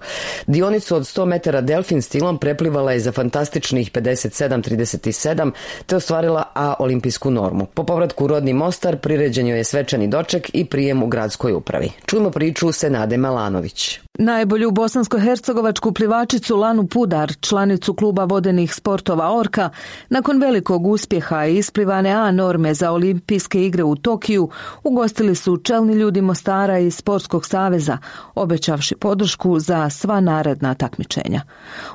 Dionicu 0.47 0.95
od 0.95 1.03
100 1.03 1.25
metara 1.25 1.61
delfin 1.61 2.01
stilom 2.01 2.37
preplivala 2.37 2.91
je 2.91 2.99
za 2.99 3.11
fantastičnih 3.11 3.91
57-37 3.91 5.51
te 5.85 5.95
ostvarila 5.95 6.43
A 6.55 6.73
olimpijsku 6.79 7.31
normu. 7.31 7.65
Po 7.65 7.83
povratku 7.83 8.25
u 8.25 8.27
rodni 8.27 8.53
Mostar 8.53 8.97
priređen 8.97 9.47
je 9.47 9.63
svečani 9.63 10.07
doček 10.07 10.49
i 10.53 10.65
prijem 10.65 11.03
u 11.03 11.07
gradskoj 11.07 11.53
upravi. 11.53 11.88
Čujmo 12.05 12.31
priču 12.31 12.71
Senade 12.71 13.17
Malanović. 13.17 13.99
Najbolju 14.21 14.71
bosansko-hercegovačku 14.71 15.93
plivačicu 15.93 16.57
Lanu 16.57 16.87
Pudar, 16.87 17.33
članicu 17.41 17.93
kluba 17.93 18.23
vodenih 18.23 18.73
sportova 18.73 19.37
Orka, 19.37 19.69
nakon 20.09 20.41
velikog 20.41 20.87
uspjeha 20.87 21.45
i 21.45 21.57
isplivane 21.57 22.11
A 22.11 22.31
norme 22.31 22.73
za 22.73 22.91
olimpijske 22.91 23.65
igre 23.65 23.83
u 23.83 23.95
Tokiju, 23.95 24.49
ugostili 24.83 25.35
su 25.35 25.57
čelni 25.57 25.93
ljudi 25.93 26.21
Mostara 26.21 26.79
i 26.79 26.91
Sportskog 26.91 27.45
saveza, 27.45 27.97
obećavši 28.35 28.95
podršku 28.95 29.59
za 29.59 29.89
sva 29.89 30.19
naredna 30.19 30.73
takmičenja. 30.73 31.41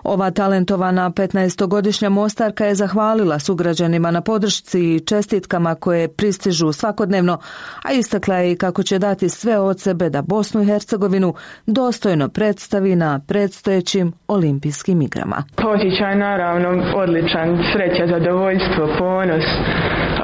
Ova 0.02 0.30
talentovana 0.30 1.10
15-godišnja 1.10 2.08
Mostarka 2.08 2.66
je 2.66 2.74
zahvalila 2.74 3.38
sugrađanima 3.38 4.10
na 4.10 4.20
podršci 4.20 4.80
i 4.80 5.00
čestitkama 5.00 5.74
koje 5.74 6.08
pristižu 6.08 6.72
svakodnevno, 6.72 7.38
a 7.82 7.92
istakla 7.92 8.36
je 8.36 8.52
i 8.52 8.56
kako 8.56 8.82
će 8.82 8.98
dati 8.98 9.28
sve 9.28 9.58
od 9.58 9.80
sebe 9.80 10.10
da 10.10 10.22
Bosnu 10.22 10.62
i 10.62 10.66
Hercegovinu 10.66 11.34
dostojno 11.66 12.13
predstavi 12.28 12.96
na 12.96 13.20
predstojećim 13.28 14.12
olimpijskim 14.28 15.02
igrama. 15.02 15.44
Osjećaj 15.64 16.16
naravno 16.16 16.68
odličan, 16.96 17.58
sreća, 17.72 18.06
zadovoljstvo, 18.06 18.88
ponos. 18.98 19.44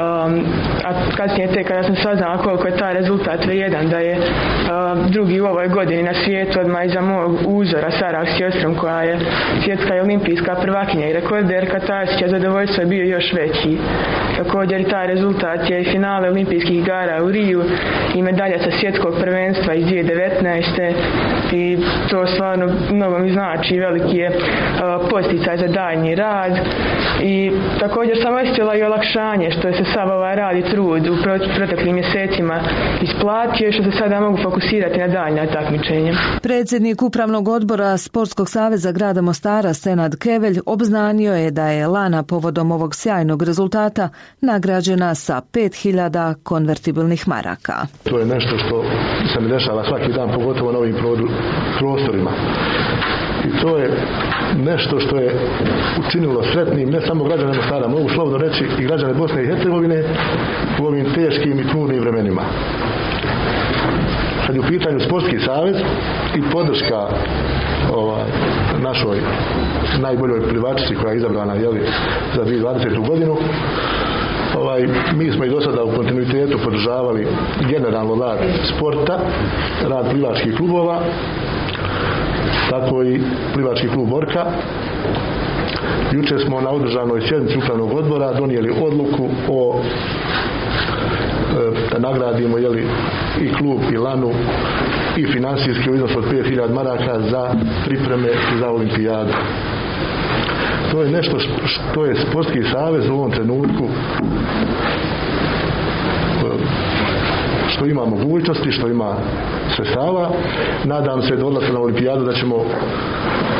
Um, 0.00 0.46
a 0.84 1.16
kasnije 1.16 1.52
te 1.52 1.64
kada 1.64 1.82
sam 1.82 1.96
saznala 1.96 2.38
koliko 2.38 2.66
je 2.66 2.76
taj 2.76 2.94
rezultat 2.94 3.46
vrijedan, 3.46 3.88
da 3.88 3.98
je 3.98 4.16
um, 4.16 5.10
drugi 5.10 5.40
u 5.40 5.46
ovoj 5.46 5.68
godini 5.68 6.02
na 6.02 6.14
svijetu 6.24 6.60
odmah 6.60 6.86
iza 6.86 7.00
mog 7.00 7.38
uzora 7.46 7.90
Sarah 7.90 8.28
Sjostrom 8.36 8.74
koja 8.74 9.02
je 9.02 9.18
svjetska 9.64 9.96
i 9.96 10.00
olimpijska 10.00 10.54
prvakinja 10.54 11.06
i 11.06 11.12
rekorderka, 11.12 11.80
taj 11.80 12.04
osjećaj 12.04 12.28
zadovoljstva 12.28 12.82
je 12.82 12.86
bio 12.86 13.04
još 13.04 13.32
veći. 13.32 13.78
Također 14.36 14.90
taj 14.90 15.06
rezultat 15.06 15.70
je 15.70 15.80
i 15.80 15.92
finale 15.92 16.28
olimpijskih 16.28 16.78
igara 16.78 17.24
u 17.24 17.30
Riju 17.30 17.62
i 18.14 18.22
medalja 18.22 18.58
sa 18.58 18.70
svjetskog 18.80 19.14
prvenstva 19.20 19.74
iz 19.74 19.84
2019. 19.84 20.92
i 21.52 21.78
to 22.10 22.26
stvarno 22.26 22.66
mnogo 22.90 23.18
mi 23.18 23.32
znači 23.32 23.78
veliki 23.78 24.16
je 24.16 24.28
uh, 24.28 25.10
posticaj 25.10 25.56
za 25.56 25.66
daljnji 25.66 26.14
rad 26.14 26.52
i 27.22 27.52
također 27.80 28.16
sam 28.22 28.34
osjetila 28.34 28.76
i 28.76 28.82
olakšanje 28.82 29.50
što 29.50 29.68
je 29.68 29.74
se 29.74 29.89
sav 29.94 30.08
ovaj 30.08 30.36
rad 30.36 30.56
i 30.56 30.70
trud 30.70 31.06
u 31.06 31.16
proteklim 31.56 31.94
mjesecima 31.94 32.60
isplatio 33.02 33.68
i 33.68 33.72
što 33.72 33.82
se 33.82 33.90
sada 33.98 34.20
mogu 34.20 34.38
fokusirati 34.42 34.98
na 34.98 35.08
daljnja 35.08 35.46
takmičenja. 35.46 36.12
Predsjednik 36.42 37.02
Upravnog 37.02 37.48
odbora 37.48 37.96
Sportskog 37.96 38.48
saveza 38.48 38.92
grada 38.92 39.20
Mostara 39.20 39.74
Senad 39.74 40.16
Kevelj 40.16 40.58
obznanio 40.66 41.34
je 41.34 41.50
da 41.50 41.66
je 41.66 41.86
Lana 41.86 42.22
povodom 42.22 42.72
ovog 42.72 42.94
sjajnog 42.94 43.42
rezultata 43.42 44.08
nagrađena 44.40 45.14
sa 45.14 45.40
5000 45.52 46.34
konvertibilnih 46.42 47.28
maraka. 47.28 47.74
To 48.04 48.18
je 48.18 48.26
nešto 48.26 48.58
što 48.58 48.84
se 49.34 49.40
mi 49.40 49.48
dešava 49.48 49.84
svaki 49.88 50.12
dan, 50.12 50.30
pogotovo 50.34 50.72
na 50.72 50.78
ovim 50.78 50.96
prostorima. 51.78 52.30
I 53.44 53.60
to 53.62 53.78
je 53.78 53.90
nešto 54.64 55.00
što 55.00 55.16
je 55.16 55.34
učinilo 56.06 56.42
sretnim 56.52 56.90
ne 56.90 57.00
samo 57.00 57.24
građane 57.24 57.56
Mostara, 57.56 57.88
mogu 57.88 58.08
slobodno 58.08 58.38
reći 58.38 58.64
i 58.78 58.84
građane 58.84 59.14
Bosne 59.14 59.42
i 59.42 59.46
Hercegovine 59.46 60.04
u 60.80 60.86
ovim 60.86 61.06
teškim 61.14 61.60
i 61.60 61.68
tmurnim 61.68 62.00
vremenima. 62.00 62.42
Kad 64.46 64.56
je 64.56 64.60
u 64.60 64.68
pitanju 64.68 65.00
sportski 65.00 65.38
savez 65.38 65.76
i 66.34 66.42
podrška 66.52 67.06
ovaj, 67.94 68.24
našoj 68.82 69.18
najboljoj 70.00 70.48
plivačici 70.48 70.94
koja 70.94 71.10
je 71.12 71.16
izabrana 71.16 71.54
jeli, 71.54 71.80
za 72.36 72.44
2020. 72.44 73.08
godinu, 73.08 73.36
ovaj, 74.58 74.86
mi 75.14 75.32
smo 75.32 75.44
i 75.44 75.50
do 75.50 75.60
sada 75.60 75.84
u 75.84 75.96
kontinuitetu 75.96 76.58
podržavali 76.64 77.26
generalno 77.70 78.14
rad 78.24 78.38
sporta, 78.76 79.18
rad 79.88 80.10
plivačkih 80.10 80.56
klubova, 80.56 81.02
tako 82.70 83.02
i 83.02 83.20
plivački 83.54 83.88
klub 83.88 84.12
Orka. 84.12 84.46
Juče 86.12 86.38
smo 86.38 86.60
na 86.60 86.70
održanoj 86.70 87.20
sjednici 87.28 87.58
upravnog 87.58 87.92
odbora 87.92 88.32
donijeli 88.32 88.74
odluku 88.82 89.28
o 89.48 89.82
da 91.92 91.98
nagradimo 91.98 92.58
jeli, 92.58 92.86
i 93.40 93.52
klub 93.52 93.80
i 93.92 93.96
lanu 93.96 94.30
i 95.16 95.26
finansijski 95.26 95.90
u 95.90 95.94
iznosu 95.94 96.18
od 96.18 96.24
5000 96.24 96.74
maraka 96.74 97.20
za 97.30 97.54
pripreme 97.84 98.28
za 98.58 98.70
olimpijadu. 98.70 99.32
To 100.92 101.02
je 101.02 101.10
nešto 101.10 101.38
što 101.64 102.04
je 102.04 102.14
sportski 102.14 102.62
savez 102.72 103.08
u 103.08 103.14
ovom 103.14 103.30
trenutku 103.30 103.88
što 107.70 107.86
ima 107.86 108.04
mogućnosti, 108.04 108.72
što 108.72 108.88
ima 108.88 109.14
sredstava. 109.76 110.30
Nadam 110.84 111.22
se 111.22 111.36
do 111.36 111.46
odlaska 111.46 111.72
na 111.72 111.80
olimpijadu 111.80 112.24
da 112.24 112.32
ćemo, 112.32 112.64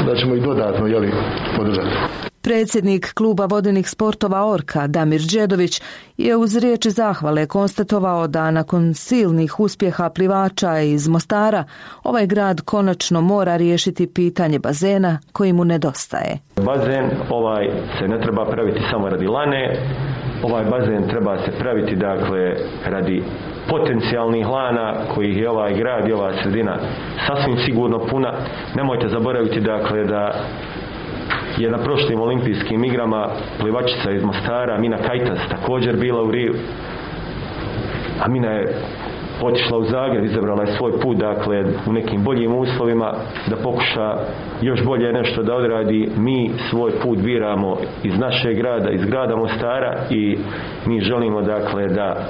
da 0.06 0.14
ćemo 0.14 0.34
i 0.34 0.40
dodatno 0.40 0.86
jeli, 0.86 1.12
podržati. 1.56 2.29
Predsjednik 2.50 3.14
kluba 3.14 3.46
vodenih 3.46 3.90
sportova 3.90 4.46
Orka 4.46 4.86
Damir 4.86 5.20
Đedović 5.32 5.82
je 6.16 6.36
uz 6.36 6.56
riječi 6.56 6.90
zahvale 6.90 7.46
konstatovao 7.46 8.26
da 8.26 8.50
nakon 8.50 8.94
silnih 8.94 9.60
uspjeha 9.60 10.10
plivača 10.10 10.78
iz 10.78 11.08
Mostara 11.08 11.64
ovaj 12.04 12.26
grad 12.26 12.60
konačno 12.60 13.20
mora 13.20 13.56
riješiti 13.56 14.12
pitanje 14.14 14.58
bazena 14.58 15.18
koji 15.32 15.52
mu 15.52 15.64
nedostaje. 15.64 16.38
Bazen 16.56 17.10
ovaj 17.30 17.70
se 17.98 18.08
ne 18.08 18.20
treba 18.20 18.44
praviti 18.44 18.80
samo 18.90 19.08
radi 19.08 19.26
lane, 19.26 19.76
ovaj 20.42 20.64
bazen 20.64 21.08
treba 21.08 21.38
se 21.44 21.50
praviti 21.58 21.96
dakle 21.96 22.54
radi 22.84 23.22
potencijalnih 23.68 24.46
lana 24.46 24.94
kojih 25.14 25.36
je 25.36 25.50
ovaj 25.50 25.74
grad 25.74 26.08
i 26.08 26.12
ova 26.12 26.32
sredina 26.42 26.78
sasvim 27.26 27.56
sigurno 27.66 28.06
puna. 28.10 28.32
Nemojte 28.76 29.08
zaboraviti 29.08 29.60
dakle 29.60 30.04
da 30.04 30.44
je 31.62 31.70
na 31.70 31.78
prošlim 31.78 32.20
olimpijskim 32.20 32.84
igrama 32.84 33.28
plivačica 33.60 34.10
iz 34.10 34.24
Mostara, 34.24 34.78
Mina 34.78 34.96
Kajtas, 34.96 35.38
također 35.48 35.96
bila 35.96 36.22
u 36.22 36.30
Riju. 36.30 36.54
A 38.20 38.28
Mina 38.28 38.50
je 38.50 38.74
otišla 39.42 39.78
u 39.78 39.84
Zagreb, 39.84 40.24
izabrala 40.24 40.62
je 40.62 40.76
svoj 40.76 40.92
put, 41.00 41.16
dakle, 41.16 41.64
u 41.86 41.92
nekim 41.92 42.24
boljim 42.24 42.54
uslovima, 42.54 43.12
da 43.46 43.56
pokuša 43.56 44.16
još 44.62 44.84
bolje 44.84 45.12
nešto 45.12 45.42
da 45.42 45.54
odradi. 45.54 46.10
Mi 46.16 46.50
svoj 46.70 46.90
put 47.02 47.18
biramo 47.18 47.76
iz 48.02 48.18
našeg 48.18 48.56
grada, 48.56 48.90
iz 48.90 49.04
grada 49.04 49.36
Mostara 49.36 49.96
i 50.10 50.38
mi 50.86 51.00
želimo, 51.00 51.42
dakle, 51.42 51.88
da 51.88 52.28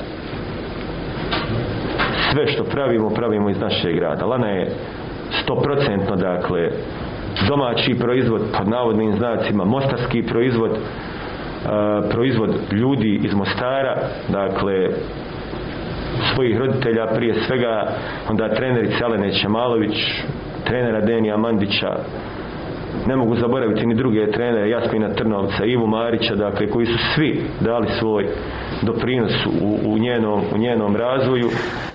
sve 2.33 2.47
što 2.47 2.65
pravimo, 2.65 3.11
pravimo 3.11 3.51
iz 3.51 3.61
našeg 3.61 3.95
grada. 3.95 4.27
Lana 4.27 4.49
je 4.49 4.71
stoprocentno, 5.43 6.17
dakle, 6.17 6.71
domaći 7.49 7.95
proizvod, 7.95 8.43
pod 8.59 8.69
navodnim 8.69 9.13
znacima, 9.17 9.65
mostarski 9.65 10.23
proizvod, 10.23 10.79
proizvod 12.11 12.51
ljudi 12.73 13.21
iz 13.25 13.35
Mostara, 13.35 13.97
dakle, 14.29 14.89
svojih 16.35 16.59
roditelja 16.59 17.07
prije 17.07 17.35
svega, 17.35 17.93
onda 18.31 18.55
trenerice 18.55 19.05
Alene 19.05 19.33
Čemalović, 19.33 19.97
trenera 20.65 21.01
Denija 21.01 21.37
Mandića, 21.37 21.97
ne 23.07 23.17
mogu 23.17 23.37
zaboraviti 23.37 23.87
ni 23.87 23.95
druge 23.95 24.33
trenere, 24.33 24.71
Jasmina 24.71 25.15
Trnovca, 25.15 25.65
Ivu 25.65 25.87
Marića, 25.87 26.35
dakle, 26.35 26.71
koji 26.71 26.87
su 26.87 26.99
svi 27.15 27.43
dali 27.61 27.87
svoj 27.99 28.27
doprinos 28.83 29.33
u, 29.63 29.91
u, 29.91 29.99
njenom, 29.99 30.41
u 30.55 30.59
njenom 30.59 30.97
razvoju. 30.97 31.49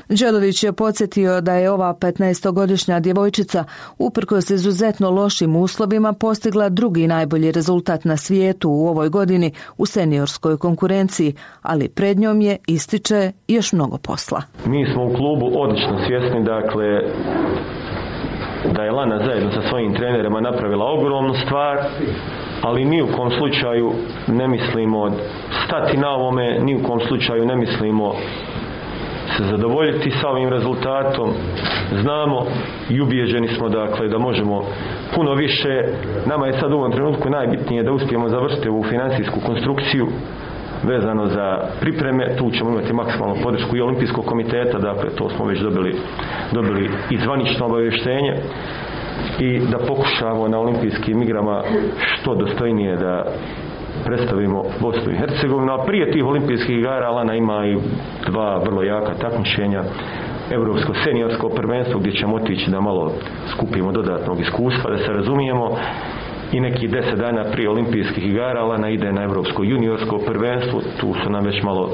Đedović 0.10 0.64
je 0.64 0.74
podsjetio 0.74 1.42
da 1.42 1.54
je 1.54 1.72
ova 1.72 1.94
15-godišnja 1.94 3.00
djevojčica 3.00 3.64
uprkos 3.98 4.50
izuzetno 4.50 5.10
lošim 5.10 5.56
uslovima 5.56 6.14
postigla 6.14 6.70
drugi 6.70 7.08
najbolji 7.08 7.52
rezultat 7.52 8.06
na 8.06 8.18
svijetu 8.18 8.70
u 8.70 8.88
ovoj 8.88 9.10
godini 9.10 9.52
u 9.78 9.86
seniorskoj 9.86 10.58
konkurenciji, 10.58 11.34
ali 11.62 11.90
pred 11.90 12.20
njom 12.20 12.42
je 12.42 12.58
ističe 12.68 13.32
još 13.48 13.74
mnogo 13.74 13.98
posla. 13.98 14.42
Mi 14.66 14.86
smo 14.94 15.06
u 15.06 15.14
klubu 15.14 15.52
odlično 15.56 16.00
svjesni 16.08 16.44
dakle 16.44 16.86
da 18.72 18.84
je 18.84 18.92
Lana 18.92 19.20
zajedno 19.20 19.52
sa 19.52 19.62
svojim 19.62 19.94
trenerima 19.94 20.42
napravila 20.42 20.86
ogromnu 20.86 21.34
stvar, 21.34 21.78
ali 22.62 22.86
ni 22.86 23.02
u 23.02 23.08
kom 23.08 23.32
slučaju 23.32 23.92
ne 24.28 24.48
mislimo 24.48 25.12
stati 25.66 25.98
na 25.98 26.10
ovome, 26.10 26.60
ni 26.60 26.76
u 26.76 26.84
kom 26.84 27.00
slučaju 27.00 27.46
ne 27.46 27.56
mislimo 27.56 28.14
se 29.38 29.44
zadovoljiti 29.44 30.12
sa 30.12 30.30
ovim 30.30 30.50
rezultatom. 30.50 31.30
Znamo 32.02 32.46
i 32.90 33.02
ubijeđeni 33.02 33.48
smo 33.48 33.70
dakle 33.70 34.08
da 34.08 34.18
možemo 34.18 34.64
puno 35.16 35.34
više. 35.34 35.84
Nama 36.26 36.48
je 36.48 36.54
sad 36.54 36.72
u 36.72 36.76
ovom 36.76 36.92
trenutku 36.92 37.30
najbitnije 37.30 37.84
da 37.84 37.92
uspijemo 37.92 38.30
završiti 38.30 38.70
ovu 38.70 38.84
financijsku 38.84 39.40
konstrukciju 39.46 40.08
vezano 40.86 41.28
za 41.28 41.60
pripreme, 41.80 42.36
tu 42.38 42.52
ćemo 42.52 42.70
imati 42.70 42.94
maksimalnu 42.94 43.36
podršku 43.44 43.78
i 43.78 43.82
olimpijskog 43.82 44.26
komiteta, 44.26 44.78
dakle 44.80 45.10
to 45.10 45.30
smo 45.30 45.46
već 45.46 45.60
dobili, 45.60 45.96
dobili 46.52 46.90
i 47.10 47.18
zvanično 47.18 47.66
obavještenje. 47.66 48.36
I 49.40 49.60
da 49.60 49.78
pokušamo 49.78 50.48
na 50.48 50.60
olimpijskim 50.60 51.22
igrama 51.22 51.64
što 52.00 52.36
dostojnije 52.36 52.96
da 52.96 53.26
predstavimo 54.06 54.64
Bosnu 54.82 55.12
i 55.12 55.18
Hercegovinu, 55.18 55.74
a 55.74 55.86
prije 55.86 56.12
tih 56.12 56.26
olimpijskih 56.26 56.78
igara 56.78 57.10
Lana 57.10 57.36
ima 57.36 57.66
i 57.66 57.78
dva 58.30 58.58
vrlo 58.58 58.84
jaka 58.84 59.14
takmičenja. 59.14 59.84
Europsko 60.52 60.94
seniorsko 61.04 61.50
prvenstvo 61.50 62.00
gdje 62.00 62.12
ćemo 62.12 62.36
otići 62.36 62.72
da 62.72 62.82
malo 62.82 63.12
skupimo 63.48 63.92
dodatnog 63.92 64.40
iskustva, 64.40 64.92
da 64.92 64.98
se 64.98 65.14
razumijemo 65.14 65.78
i 66.56 66.60
neki 66.60 66.88
deset 66.88 67.20
dana 67.20 67.52
prije 67.52 67.70
olimpijskih 67.70 68.26
igara 68.26 68.64
Lana 68.64 68.90
ide 68.90 69.12
na 69.12 69.24
Europsko 69.24 69.64
juniorsko 69.64 70.18
prvenstvo, 70.28 70.82
tu 71.00 71.14
su 71.24 71.30
nam 71.30 71.46
već 71.46 71.64
malo 71.64 71.92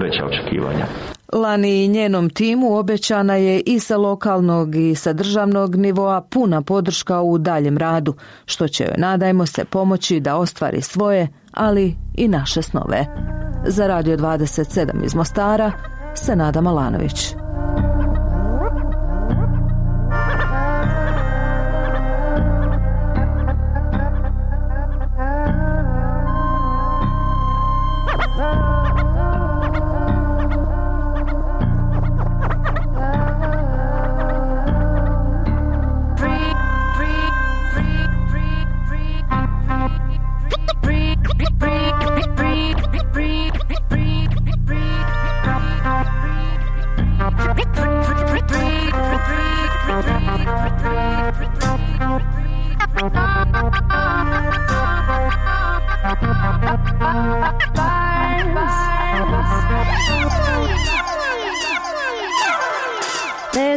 veća 0.00 0.24
očekivanja. 0.26 0.86
Lani 1.32 1.84
i 1.84 1.88
njenom 1.88 2.30
timu 2.30 2.76
obećana 2.76 3.36
je 3.36 3.60
i 3.66 3.78
sa 3.78 3.96
lokalnog 3.96 4.74
i 4.74 4.94
sa 4.94 5.12
državnog 5.12 5.76
nivoa 5.76 6.20
puna 6.20 6.62
podrška 6.62 7.20
u 7.20 7.38
daljem 7.38 7.78
radu, 7.78 8.14
što 8.44 8.68
će 8.68 8.84
joj 8.84 8.94
nadajmo 8.98 9.46
se 9.46 9.64
pomoći 9.64 10.20
da 10.20 10.36
ostvari 10.36 10.80
svoje, 10.80 11.28
ali 11.52 11.94
i 12.16 12.28
naše 12.28 12.62
snove. 12.62 13.06
Za 13.66 13.86
Radio 13.86 14.16
27 14.16 15.04
iz 15.04 15.14
Mostara, 15.14 15.72
Senada 16.14 16.60
Malanović. 16.60 17.45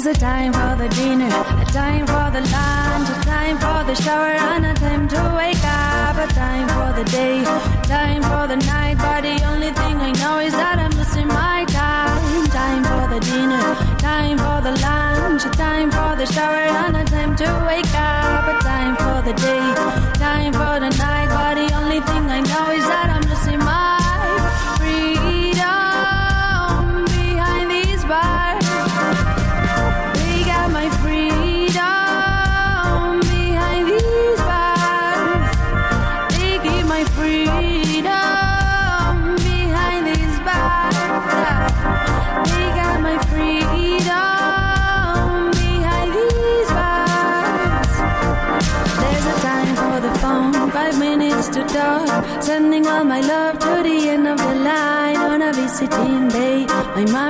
A 0.10 0.14
time 0.14 0.52
for 0.52 0.76
the 0.82 0.90
dinner, 0.96 1.28
a 1.28 1.66
time 1.66 2.06
for 2.08 2.28
the 2.34 2.42
lunch, 2.42 3.10
a 3.10 3.18
time 3.26 3.58
for 3.58 3.84
the 3.86 3.94
shower, 3.94 4.34
and 4.50 4.66
a 4.66 4.74
time 4.74 5.08
to 5.08 5.22
wake 5.38 5.64
up, 5.64 6.18
a 6.18 6.28
time 6.34 6.68
for 6.74 6.90
the 6.98 7.06
day, 7.12 7.44
time 7.84 8.22
for 8.24 8.48
the 8.48 8.56
night. 8.56 8.98
But 8.98 9.22
the 9.22 9.38
only 9.46 9.72
thing 9.72 9.98
I 9.98 10.12
know 10.14 10.40
is 10.40 10.54
that 10.54 10.80
I'm 10.80 10.92
losing 10.98 11.28
my 11.28 11.64
time. 11.66 12.48
Time 12.50 12.84
for 12.90 13.06
the 13.14 13.20
dinner, 13.20 13.66
time 14.00 14.38
for 14.40 14.60
the 14.66 14.74
lunch, 14.82 15.46
a 15.46 15.50
time 15.52 15.92
for 15.92 16.16
the 16.16 16.26
shower, 16.26 16.66
and 16.84 16.98
a 16.98 17.06
time 17.06 17.36
to 17.36 17.50
wake 17.68 17.94
up, 17.94 18.48
a 18.50 18.56
time 18.64 18.96
for 18.98 19.22
the 19.28 19.34
day, 19.38 19.66
time 20.18 20.54
for 20.54 20.76
the 20.84 20.90
night. 20.98 21.30
But 21.30 21.54
the 21.62 21.68
only 21.76 22.00
thing 22.00 22.24
I 22.38 22.42
know 22.42 22.72
is 22.72 22.86
that 22.94 23.10
I'm 23.14 23.19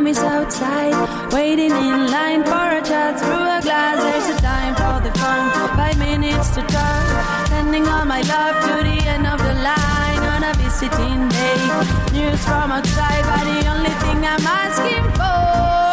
Mommy's 0.09 0.23
outside, 0.23 1.31
waiting 1.31 1.69
in 1.69 2.09
line 2.09 2.43
for 2.43 2.67
a 2.77 2.81
chat 2.81 3.19
through 3.19 3.45
a 3.57 3.61
glass. 3.61 3.97
There's 4.01 4.37
a 4.37 4.41
time 4.41 4.73
for 4.73 5.07
the 5.07 5.13
phone, 5.19 5.51
five 5.77 5.99
minutes 5.99 6.49
to 6.55 6.61
talk. 6.61 7.47
Sending 7.47 7.87
all 7.87 8.05
my 8.05 8.21
love 8.21 8.55
to 8.65 8.83
the 8.89 9.07
end 9.07 9.27
of 9.27 9.37
the 9.37 9.53
line 9.53 10.23
on 10.33 10.43
a 10.43 10.53
visiting 10.55 11.29
day. 11.29 11.61
News 12.11 12.43
from 12.43 12.71
outside, 12.71 13.23
but 13.23 13.43
the 13.45 13.67
only 13.69 13.93
thing 14.01 14.25
I'm 14.25 14.47
asking 14.47 15.03
for 15.13 15.88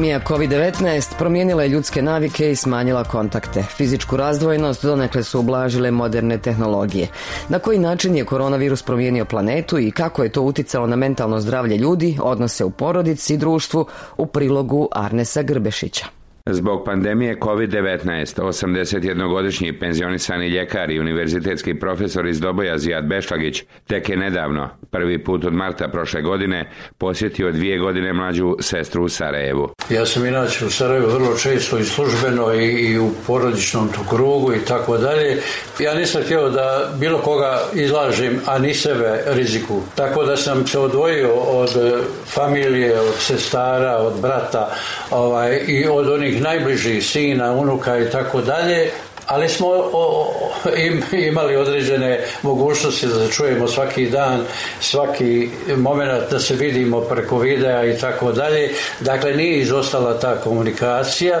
Pandemija 0.00 0.20
COVID-19 0.20 1.18
promijenila 1.18 1.62
je 1.62 1.68
ljudske 1.68 2.02
navike 2.02 2.50
i 2.50 2.56
smanjila 2.56 3.04
kontakte. 3.04 3.62
Fizičku 3.62 4.16
razdvojenost 4.16 4.84
donekle 4.84 5.22
su 5.22 5.40
ublažile 5.40 5.90
moderne 5.90 6.38
tehnologije. 6.38 7.08
Na 7.48 7.58
koji 7.58 7.78
način 7.78 8.16
je 8.16 8.24
koronavirus 8.24 8.82
promijenio 8.82 9.24
planetu 9.24 9.78
i 9.78 9.90
kako 9.90 10.22
je 10.22 10.32
to 10.32 10.42
uticalo 10.42 10.86
na 10.86 10.96
mentalno 10.96 11.40
zdravlje 11.40 11.76
ljudi, 11.76 12.18
odnose 12.22 12.64
u 12.64 12.70
porodici 12.70 13.34
i 13.34 13.36
društvu 13.36 13.86
u 14.16 14.26
prilogu 14.26 14.88
Arnesa 14.92 15.42
Grbešića. 15.42 16.19
Zbog 16.52 16.84
pandemije 16.84 17.36
COVID-19, 17.40 18.42
81-godišnji 18.42 19.78
penzionisani 19.78 20.48
ljekar 20.48 20.90
i 20.90 21.00
univerzitetski 21.00 21.74
profesor 21.74 22.26
iz 22.26 22.40
Doboja 22.40 22.78
Zijad 22.78 23.04
Bešlagić 23.04 23.64
tek 23.86 24.08
je 24.08 24.16
nedavno, 24.16 24.68
prvi 24.90 25.24
put 25.24 25.44
od 25.44 25.54
marta 25.54 25.88
prošle 25.88 26.22
godine, 26.22 26.70
posjetio 26.98 27.52
dvije 27.52 27.78
godine 27.78 28.12
mlađu 28.12 28.56
sestru 28.60 29.04
u 29.04 29.08
Sarajevu. 29.08 29.70
Ja 29.90 30.06
sam 30.06 30.26
inače 30.26 30.66
u 30.66 30.70
Sarajevu 30.70 31.10
vrlo 31.10 31.36
često 31.36 31.78
i 31.78 31.84
službeno 31.84 32.54
i, 32.54 32.64
i 32.64 32.98
u 32.98 33.10
porodičnom 33.26 33.88
tu 33.88 34.00
krugu 34.10 34.54
i 34.54 34.64
tako 34.68 34.98
dalje. 34.98 35.38
Ja 35.78 35.94
nisam 35.94 36.22
htio 36.22 36.48
da 36.48 36.90
bilo 36.98 37.18
koga 37.18 37.60
izlažem, 37.74 38.40
a 38.46 38.58
ni 38.58 38.74
sebe 38.74 39.22
riziku. 39.26 39.80
Tako 39.94 40.24
da 40.24 40.36
sam 40.36 40.66
se 40.66 40.78
odvojio 40.78 41.34
od 41.34 41.70
familije, 42.26 43.00
od 43.00 43.14
sestara, 43.18 43.96
od 43.96 44.20
brata 44.20 44.70
ovaj, 45.10 45.60
i 45.66 45.86
od 45.86 46.08
onih 46.08 46.39
najbližih 46.40 47.06
sina, 47.06 47.52
unuka 47.52 47.98
i 47.98 48.10
tako 48.10 48.40
dalje, 48.40 48.90
ali 49.26 49.48
smo 49.48 49.66
o, 49.92 50.32
im, 50.76 51.02
imali 51.12 51.56
određene 51.56 52.20
mogućnosti 52.42 53.06
da 53.06 53.14
se 53.14 53.32
čujemo 53.32 53.68
svaki 53.68 54.10
dan, 54.10 54.40
svaki 54.80 55.48
moment 55.76 56.30
da 56.30 56.38
se 56.38 56.54
vidimo 56.54 57.00
preko 57.00 57.38
videa 57.38 57.84
i 57.84 57.98
tako 57.98 58.32
dalje. 58.32 58.70
Dakle, 59.00 59.34
nije 59.34 59.58
izostala 59.58 60.18
ta 60.18 60.36
komunikacija. 60.36 61.40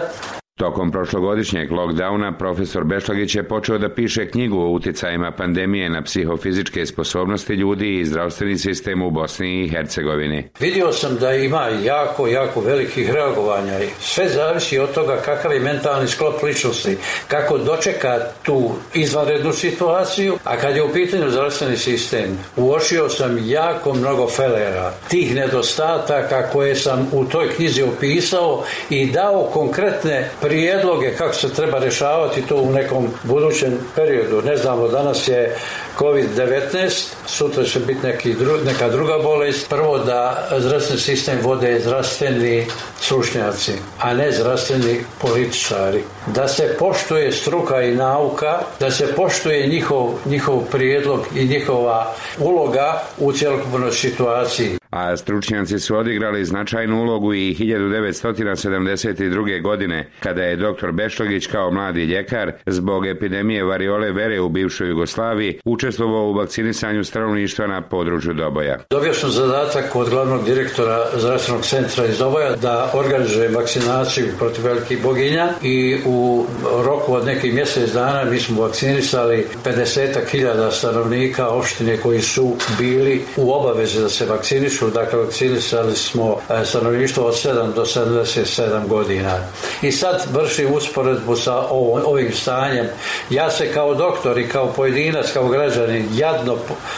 Tokom 0.60 0.92
prošlogodišnjeg 0.92 1.70
lockdowna 1.70 2.38
profesor 2.38 2.84
Bešlagić 2.84 3.34
je 3.34 3.48
počeo 3.48 3.78
da 3.78 3.88
piše 3.88 4.30
knjigu 4.30 4.58
o 4.58 4.70
uticajima 4.70 5.32
pandemije 5.32 5.90
na 5.90 6.02
psihofizičke 6.02 6.86
sposobnosti 6.86 7.52
ljudi 7.52 7.98
i 7.98 8.04
zdravstveni 8.04 8.58
sistem 8.58 9.02
u 9.02 9.10
Bosni 9.10 9.64
i 9.64 9.68
Hercegovini. 9.68 10.48
Vidio 10.60 10.92
sam 10.92 11.16
da 11.16 11.32
ima 11.32 11.68
jako, 11.84 12.26
jako 12.26 12.60
velikih 12.60 13.10
reagovanja 13.10 13.80
i 13.80 13.88
sve 14.00 14.28
zavisi 14.28 14.78
od 14.78 14.92
toga 14.94 15.16
kakav 15.24 15.52
je 15.52 15.60
mentalni 15.60 16.08
sklop 16.08 16.42
ličnosti, 16.42 16.96
kako 17.28 17.58
dočeka 17.58 18.18
tu 18.42 18.70
izvanrednu 18.94 19.52
situaciju, 19.52 20.38
a 20.44 20.56
kad 20.56 20.76
je 20.76 20.82
u 20.82 20.92
pitanju 20.92 21.30
zdravstveni 21.30 21.76
sistem, 21.76 22.38
uočio 22.56 23.08
sam 23.08 23.38
jako 23.44 23.94
mnogo 23.94 24.28
felera, 24.28 24.92
tih 25.08 25.34
nedostataka 25.34 26.50
koje 26.52 26.74
sam 26.74 27.08
u 27.12 27.24
toj 27.24 27.48
knjizi 27.48 27.82
opisao 27.82 28.64
i 28.90 29.06
dao 29.06 29.50
konkretne 29.52 30.30
prijedloge 30.50 31.14
kako 31.16 31.34
se 31.34 31.54
treba 31.54 31.78
rješavati 31.78 32.42
to 32.42 32.56
u 32.56 32.72
nekom 32.72 33.08
budućem 33.22 33.78
periodu. 33.96 34.42
Ne 34.42 34.56
znamo, 34.56 34.88
danas 34.88 35.28
je 35.28 35.56
COVID-19, 35.98 37.12
sutra 37.26 37.64
će 37.64 37.80
biti 37.80 38.06
neki 38.06 38.34
dru, 38.34 38.52
neka 38.64 38.88
druga 38.88 39.18
bolest. 39.18 39.68
Prvo 39.68 39.98
da 39.98 40.48
zdravstveni 40.58 41.00
sistem 41.00 41.38
vode 41.42 41.80
zdravstveni 41.80 42.66
stručnjaci, 43.00 43.72
a 43.98 44.14
ne 44.14 44.32
zdravstveni 44.32 45.04
političari. 45.20 46.02
Da 46.26 46.48
se 46.48 46.76
poštuje 46.78 47.32
struka 47.32 47.82
i 47.82 47.94
nauka, 47.94 48.58
da 48.80 48.90
se 48.90 49.14
poštuje 49.16 49.66
njihov, 49.66 50.10
njihov 50.26 50.60
prijedlog 50.70 51.26
i 51.34 51.48
njihova 51.48 52.14
uloga 52.38 53.02
u 53.18 53.32
cjelokupnoj 53.32 53.92
situaciji 53.92 54.79
a 54.90 55.16
stručnjaci 55.16 55.78
su 55.78 55.96
odigrali 55.96 56.44
značajnu 56.44 57.02
ulogu 57.02 57.34
i 57.34 57.56
1972. 57.58 59.62
godine, 59.62 60.10
kada 60.20 60.42
je 60.42 60.56
dr. 60.56 60.90
Bešlogić 60.92 61.46
kao 61.46 61.70
mladi 61.70 62.04
ljekar 62.04 62.52
zbog 62.66 63.06
epidemije 63.06 63.64
variole 63.64 64.12
vere 64.12 64.40
u 64.40 64.48
bivšoj 64.48 64.88
Jugoslaviji 64.88 65.60
učestvovao 65.64 66.30
u 66.30 66.32
vakcinisanju 66.32 67.04
stanovništva 67.04 67.66
na 67.66 67.82
području 67.82 68.34
Doboja. 68.34 68.78
Dobio 68.90 69.14
sam 69.14 69.30
zadatak 69.30 69.96
od 69.96 70.10
glavnog 70.10 70.44
direktora 70.44 71.06
zdravstvenog 71.16 71.64
centra 71.64 72.06
iz 72.06 72.18
Doboja 72.18 72.56
da 72.56 72.90
organizuje 72.94 73.48
vakcinaciju 73.48 74.26
protiv 74.38 74.64
velikih 74.64 75.02
boginja 75.02 75.48
i 75.62 75.96
u 76.06 76.46
roku 76.84 77.14
od 77.14 77.26
nekih 77.26 77.54
mjesec 77.54 77.92
dana 77.92 78.24
mi 78.24 78.38
smo 78.38 78.62
vakcinisali 78.62 79.46
50.000 79.64 80.70
stanovnika 80.70 81.48
opštine 81.48 81.96
koji 81.96 82.20
su 82.20 82.56
bili 82.78 83.22
u 83.36 83.52
obavezi 83.52 84.00
da 84.00 84.08
se 84.08 84.26
vakcinišu 84.26 84.79
vakcinišu, 84.80 84.90
dakle 84.90 85.18
vakcinisali 85.18 85.94
smo 85.94 86.36
e, 86.50 86.64
stanovništvo 86.64 87.24
od 87.24 87.34
7 87.34 87.74
do 87.74 87.84
77 87.84 88.88
godina. 88.88 89.38
I 89.82 89.92
sad 89.92 90.26
vrši 90.32 90.66
usporedbu 90.66 91.36
sa 91.36 91.56
ovim 92.04 92.32
stanjem. 92.32 92.86
Ja 93.30 93.50
se 93.50 93.72
kao 93.72 93.94
doktor 93.94 94.38
i 94.38 94.48
kao 94.48 94.72
pojedinac, 94.72 95.32
kao 95.32 95.48
građanin 95.48 96.06
jadno 96.14 96.56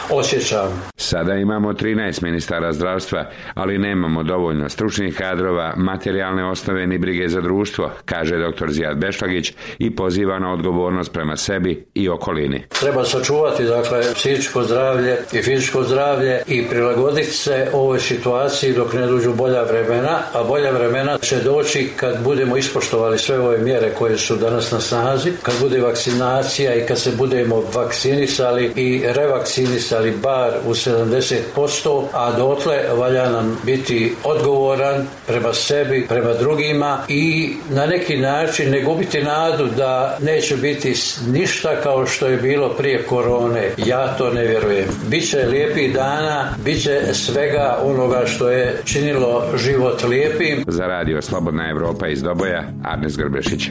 osjećam. 0.09 0.83
Sada 0.95 1.33
imamo 1.33 1.73
13 1.73 2.23
ministara 2.23 2.73
zdravstva, 2.73 3.25
ali 3.53 3.77
nemamo 3.77 4.23
dovoljno 4.23 4.69
stručnih 4.69 5.17
kadrova, 5.17 5.73
materijalne 5.77 6.45
osnove 6.45 6.87
ni 6.87 6.97
brige 6.97 7.27
za 7.29 7.41
društvo, 7.41 7.91
kaže 8.05 8.37
dr. 8.37 8.69
Zijad 8.69 8.97
Bešlagić 8.97 9.53
i 9.79 9.95
poziva 9.95 10.39
na 10.39 10.53
odgovornost 10.53 11.13
prema 11.13 11.37
sebi 11.37 11.85
i 11.93 12.09
okolini. 12.09 12.63
Treba 12.79 13.05
sačuvati 13.05 13.63
dakle 13.63 14.01
psihičko 14.13 14.63
zdravlje 14.63 15.17
i 15.33 15.41
fizičko 15.41 15.83
zdravlje 15.83 16.41
i 16.47 16.63
prilagoditi 16.69 17.31
se 17.31 17.67
ovoj 17.73 17.99
situaciji 17.99 18.73
dok 18.73 18.93
ne 18.93 19.07
dođu 19.07 19.33
bolja 19.33 19.63
vremena, 19.63 20.19
a 20.33 20.43
bolja 20.43 20.71
vremena 20.71 21.17
će 21.17 21.35
doći 21.35 21.89
kad 21.95 22.23
budemo 22.23 22.57
ispoštovali 22.57 23.17
sve 23.19 23.39
ove 23.39 23.57
mjere 23.57 23.93
koje 23.93 24.17
su 24.17 24.35
danas 24.35 24.71
na 24.71 24.81
snazi, 24.81 25.31
kad 25.41 25.53
bude 25.61 25.81
vakcinacija 25.81 26.75
i 26.75 26.85
kad 26.85 26.99
se 26.99 27.11
budemo 27.11 27.63
vakcinisali 27.73 28.71
i 28.75 29.03
revakcinisali 29.05 30.11
bar 30.11 30.51
u 30.65 30.73
70%, 30.73 32.03
a 32.13 32.31
dotle 32.37 32.79
valja 32.93 33.29
nam 33.29 33.59
biti 33.63 34.15
odgovoran 34.23 35.07
prema 35.27 35.53
sebi, 35.53 36.05
prema 36.09 36.33
drugima 36.33 36.99
i 37.07 37.53
na 37.69 37.85
neki 37.85 38.17
način 38.17 38.71
ne 38.71 38.81
gubiti 38.81 39.23
nadu 39.23 39.67
da 39.77 40.17
neće 40.21 40.55
biti 40.57 40.93
ništa 41.27 41.81
kao 41.83 42.05
što 42.05 42.27
je 42.27 42.37
bilo 42.37 42.69
prije 42.69 43.03
korone. 43.03 43.71
Ja 43.77 44.17
to 44.17 44.29
ne 44.29 44.45
vjerujem. 44.45 44.85
Biće 45.07 45.37
lijepih 45.37 45.93
dana, 45.93 46.53
biće 46.63 47.01
svega 47.13 47.62
onoga 47.83 48.25
što 48.25 48.49
je 48.49 48.81
činilo 48.85 49.43
život 49.57 50.03
lijepim. 50.03 50.63
Za 50.67 50.87
radio 50.87 51.21
Slobodna 51.21 51.69
Evropa 51.69 52.07
iz 52.07 52.23
Doboja, 52.23 52.63
Arnes 52.83 53.17
Grbešić. 53.17 53.69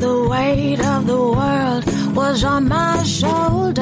the 0.00 0.28
weight 0.30 0.80
of 0.80 1.06
the 1.06 1.22
world 1.38 1.84
was 2.16 2.42
on 2.42 2.68
my 2.68 3.02
shoulders. 3.02 3.80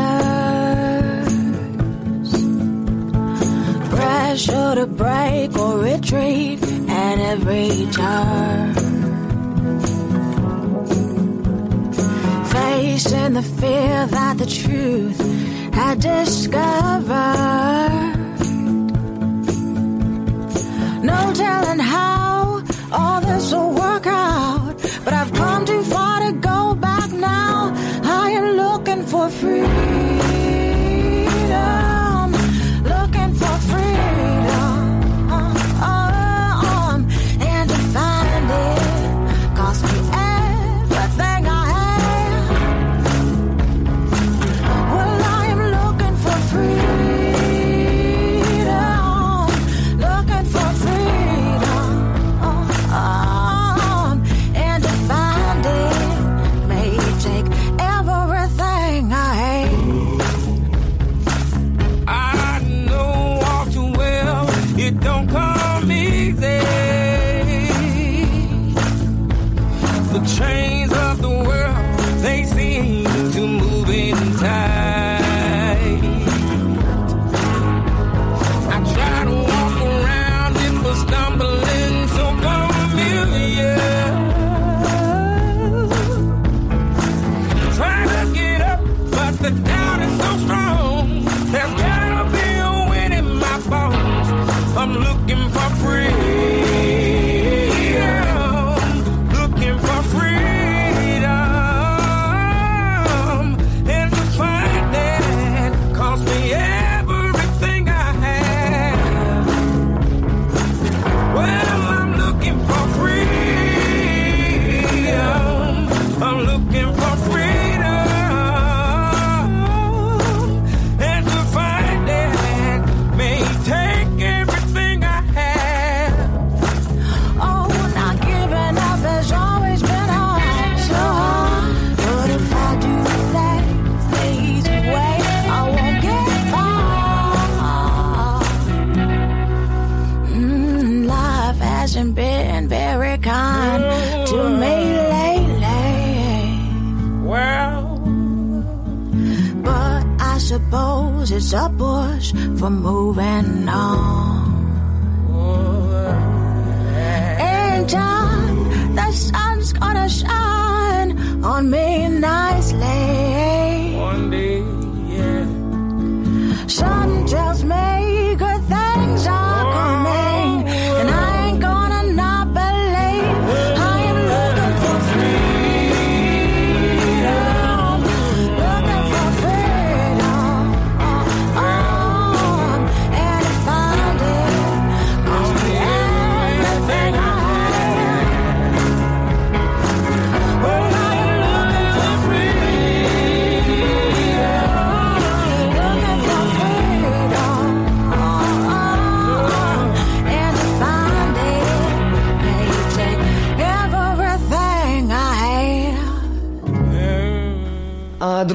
Pressure 3.88 4.74
to 4.74 4.86
break 4.86 5.56
or 5.56 5.78
retreat 5.78 6.60
at 6.88 7.18
every 7.20 7.86
turn. 7.92 8.87
Facing 12.98 13.34
the 13.34 13.42
fear 13.42 14.06
that 14.06 14.38
the 14.38 14.46
truth 14.46 15.20
had 15.72 16.00
discovered. 16.00 16.56
No 21.04 21.32
telling 21.32 21.78
how 21.78 22.60
all 22.90 23.20
this 23.20 23.52
will 23.52 23.70
work 23.70 24.04
out, 24.08 24.74
but 25.04 25.12
I've 25.12 25.32
come 25.32 25.64
too 25.64 25.84
far 25.84 26.26
to 26.26 26.32
go 26.40 26.74
back 26.74 27.12
now. 27.12 27.72
I 28.02 28.30
am 28.30 28.56
looking 28.56 29.04
for 29.04 29.30
freedom, 29.30 30.17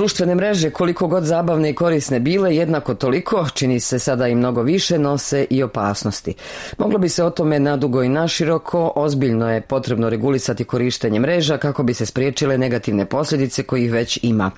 društvene 0.04 0.36
mreže, 0.36 0.70
koliko 0.70 1.08
god 1.08 1.24
zabavne 1.24 1.70
i 1.70 1.76
korisne 1.76 2.20
bile, 2.20 2.56
jednako 2.56 2.94
toliko, 2.94 3.48
čini 3.54 3.80
se 3.80 4.00
sada 4.00 4.28
i 4.28 4.36
mnogo 4.36 4.62
više, 4.62 5.00
nose 5.00 5.46
i 5.50 5.64
opasnosti. 5.64 6.34
Moglo 6.78 7.00
bi 7.00 7.10
se 7.10 7.24
o 7.24 7.30
tome 7.30 7.60
nadugo 7.60 8.04
i 8.04 8.10
naširoko, 8.10 8.92
ozbiljno 8.96 9.52
je 9.52 9.62
potrebno 9.62 10.10
regulisati 10.10 10.64
korištenje 10.64 11.20
mreža 11.20 11.58
kako 11.58 11.84
bi 11.84 11.94
se 11.94 12.06
spriječile 12.06 12.58
negativne 12.58 13.06
posljedice 13.06 13.64
kojih 13.64 13.92
već 13.92 14.20
ima. 14.22 14.52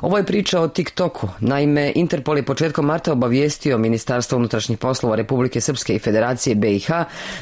Ovo 0.00 0.16
je 0.16 0.26
priča 0.26 0.60
o 0.60 0.68
TikToku. 0.68 1.28
Naime, 1.40 1.92
Interpol 1.94 2.36
je 2.36 2.42
početkom 2.42 2.86
marta 2.86 3.12
obavijestio 3.12 3.78
Ministarstvo 3.78 4.38
unutrašnjih 4.38 4.78
poslova 4.78 5.16
Republike 5.16 5.60
Srpske 5.60 5.94
i 5.94 5.98
Federacije 5.98 6.54
BiH 6.54 6.90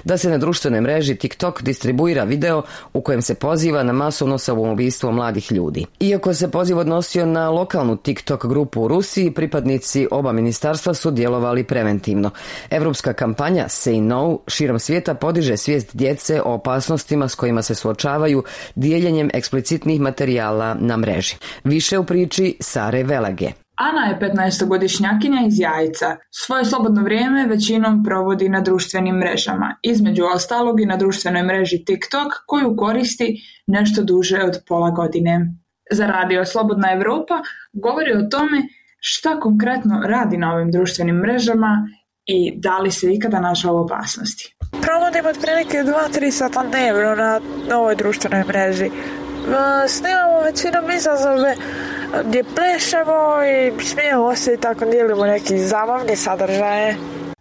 da 0.04 0.18
se 0.18 0.30
na 0.30 0.38
društvenoj 0.38 0.80
mreži 0.80 1.14
TikTok 1.14 1.62
distribuira 1.62 2.24
video 2.24 2.62
u 2.92 3.00
kojem 3.00 3.22
se 3.22 3.34
poziva 3.34 3.82
na 3.82 3.92
masovno 3.92 4.38
samoubistvo 4.38 5.12
mladih 5.12 5.52
ljudi. 5.52 5.86
Iako 6.00 6.34
se 6.34 6.50
poziv 6.50 6.78
odnosio 6.78 7.26
na 7.26 7.47
lokalnu 7.50 7.96
TikTok 7.96 8.46
grupu 8.46 8.82
u 8.82 8.88
Rusiji, 8.88 9.30
pripadnici 9.30 10.08
oba 10.10 10.32
ministarstva 10.32 10.94
su 10.94 11.10
djelovali 11.10 11.64
preventivno. 11.64 12.30
Evropska 12.70 13.12
kampanja 13.12 13.64
Say 13.64 14.00
No 14.00 14.38
širom 14.46 14.78
svijeta 14.78 15.14
podiže 15.14 15.56
svijest 15.56 15.96
djece 15.96 16.42
o 16.42 16.52
opasnostima 16.52 17.28
s 17.28 17.34
kojima 17.34 17.62
se 17.62 17.74
suočavaju 17.74 18.44
dijeljenjem 18.74 19.30
eksplicitnih 19.34 20.00
materijala 20.00 20.74
na 20.80 20.96
mreži. 20.96 21.36
Više 21.64 21.98
u 21.98 22.04
priči 22.04 22.56
Sare 22.60 23.02
Velage. 23.02 23.52
Ana 23.78 24.06
je 24.06 24.18
15-godišnjakinja 24.20 25.46
iz 25.46 25.60
Jajca. 25.60 26.16
Svoje 26.30 26.64
slobodno 26.64 27.02
vrijeme 27.02 27.46
većinom 27.46 28.04
provodi 28.04 28.48
na 28.48 28.60
društvenim 28.60 29.16
mrežama, 29.16 29.76
između 29.82 30.24
ostalog 30.34 30.80
i 30.80 30.86
na 30.86 30.96
društvenoj 30.96 31.42
mreži 31.42 31.84
TikTok 31.84 32.32
koju 32.46 32.76
koristi 32.76 33.40
nešto 33.66 34.02
duže 34.02 34.42
od 34.42 34.62
pola 34.68 34.90
godine. 34.90 35.54
Za 35.90 36.06
radio 36.06 36.44
Slobodna 36.44 36.92
Europa 36.92 37.34
govori 37.72 38.12
o 38.12 38.28
tome 38.30 38.62
šta 39.00 39.40
konkretno 39.40 40.02
radi 40.06 40.36
na 40.36 40.54
ovim 40.54 40.70
društvenim 40.70 41.16
mrežama 41.16 41.88
i 42.26 42.52
da 42.56 42.78
li 42.78 42.90
se 42.90 43.14
ikada 43.14 43.40
našao 43.40 43.74
u 43.74 43.78
opasnosti. 43.78 44.56
Provodim 44.82 45.26
otprilike 45.26 45.78
2-3 45.78 46.30
sata 46.30 46.62
dnevno 46.62 47.14
na 47.68 47.78
ovoj 47.78 47.94
društvenoj 47.96 48.44
mreži. 48.44 48.86
E, 48.86 48.90
Snimamo 49.88 50.40
većinom 50.40 50.90
izazove 50.90 51.54
gdje 52.24 52.44
plešemo 52.44 53.44
i 53.44 53.84
smijemo 53.84 54.36
se 54.36 54.54
i 54.54 54.60
tako 54.60 54.84
dijelimo 54.84 55.26
neki 55.26 55.58
zabavni 55.58 56.16
sadržaje. 56.16 56.96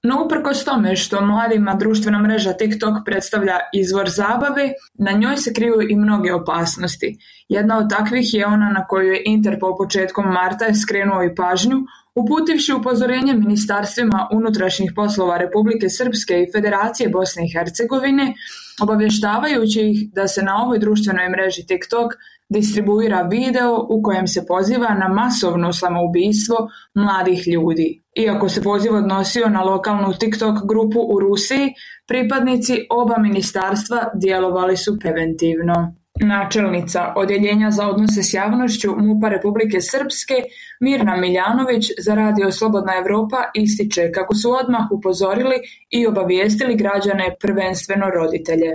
No 0.07 0.23
uprkos 0.25 0.63
tome 0.63 0.95
što 0.95 1.21
mladima 1.21 1.73
društvena 1.73 2.19
mreža 2.19 2.53
TikTok 2.53 2.97
predstavlja 3.05 3.57
izvor 3.73 4.09
zabave, 4.09 4.69
na 4.93 5.11
njoj 5.11 5.37
se 5.37 5.53
kriju 5.53 5.81
i 5.89 5.95
mnoge 5.95 6.33
opasnosti. 6.33 7.17
Jedna 7.49 7.77
od 7.77 7.89
takvih 7.89 8.33
je 8.33 8.45
ona 8.45 8.69
na 8.69 8.85
koju 8.87 9.11
je 9.11 9.21
Interpol 9.25 9.77
početkom 9.77 10.25
marta 10.25 10.73
skrenuo 10.73 11.23
i 11.23 11.35
pažnju, 11.35 11.77
uputivši 12.15 12.73
upozorenje 12.73 13.33
ministarstvima 13.33 14.29
unutrašnjih 14.33 14.91
poslova 14.95 15.37
Republike 15.37 15.89
Srpske 15.89 16.33
i 16.33 16.51
Federacije 16.55 17.09
Bosne 17.09 17.45
i 17.45 17.51
Hercegovine, 17.57 18.33
obavještavajući 18.81 19.81
ih 19.81 20.09
da 20.13 20.27
se 20.27 20.41
na 20.43 20.63
ovoj 20.63 20.79
društvenoj 20.79 21.29
mreži 21.29 21.65
TikTok 21.67 22.13
distribuira 22.49 23.21
video 23.21 23.87
u 23.89 24.03
kojem 24.03 24.27
se 24.27 24.45
poziva 24.45 24.93
na 24.93 25.07
masovno 25.07 25.73
samoubistvo 25.73 26.57
mladih 26.93 27.47
ljudi. 27.47 28.03
Iako 28.17 28.49
se 28.49 28.61
poziv 28.61 28.93
odnosio 28.93 29.49
na 29.49 29.63
lokalnu 29.63 30.13
TikTok 30.13 30.55
grupu 30.65 30.99
u 30.99 31.19
Rusiji, 31.19 31.73
pripadnici 32.07 32.87
oba 32.89 33.17
ministarstva 33.17 34.11
djelovali 34.13 34.77
su 34.77 34.99
preventivno. 34.99 35.96
Načelnica 36.21 37.01
Odjeljenja 37.21 37.69
za 37.77 37.83
odnose 37.91 38.21
s 38.23 38.31
javnošću 38.39 38.89
MUPA 39.07 39.27
Republike 39.35 39.77
Srpske 39.91 40.37
Mirna 40.85 41.15
Miljanović 41.23 41.83
za 42.05 42.13
radio 42.21 42.47
Slobodna 42.57 42.93
Europa 43.01 43.39
ističe 43.63 44.03
kako 44.17 44.33
su 44.41 44.47
odmah 44.61 44.83
upozorili 44.97 45.57
i 45.97 45.99
obavijestili 46.11 46.79
građane 46.83 47.25
prvenstveno 47.43 48.05
roditelje. 48.19 48.69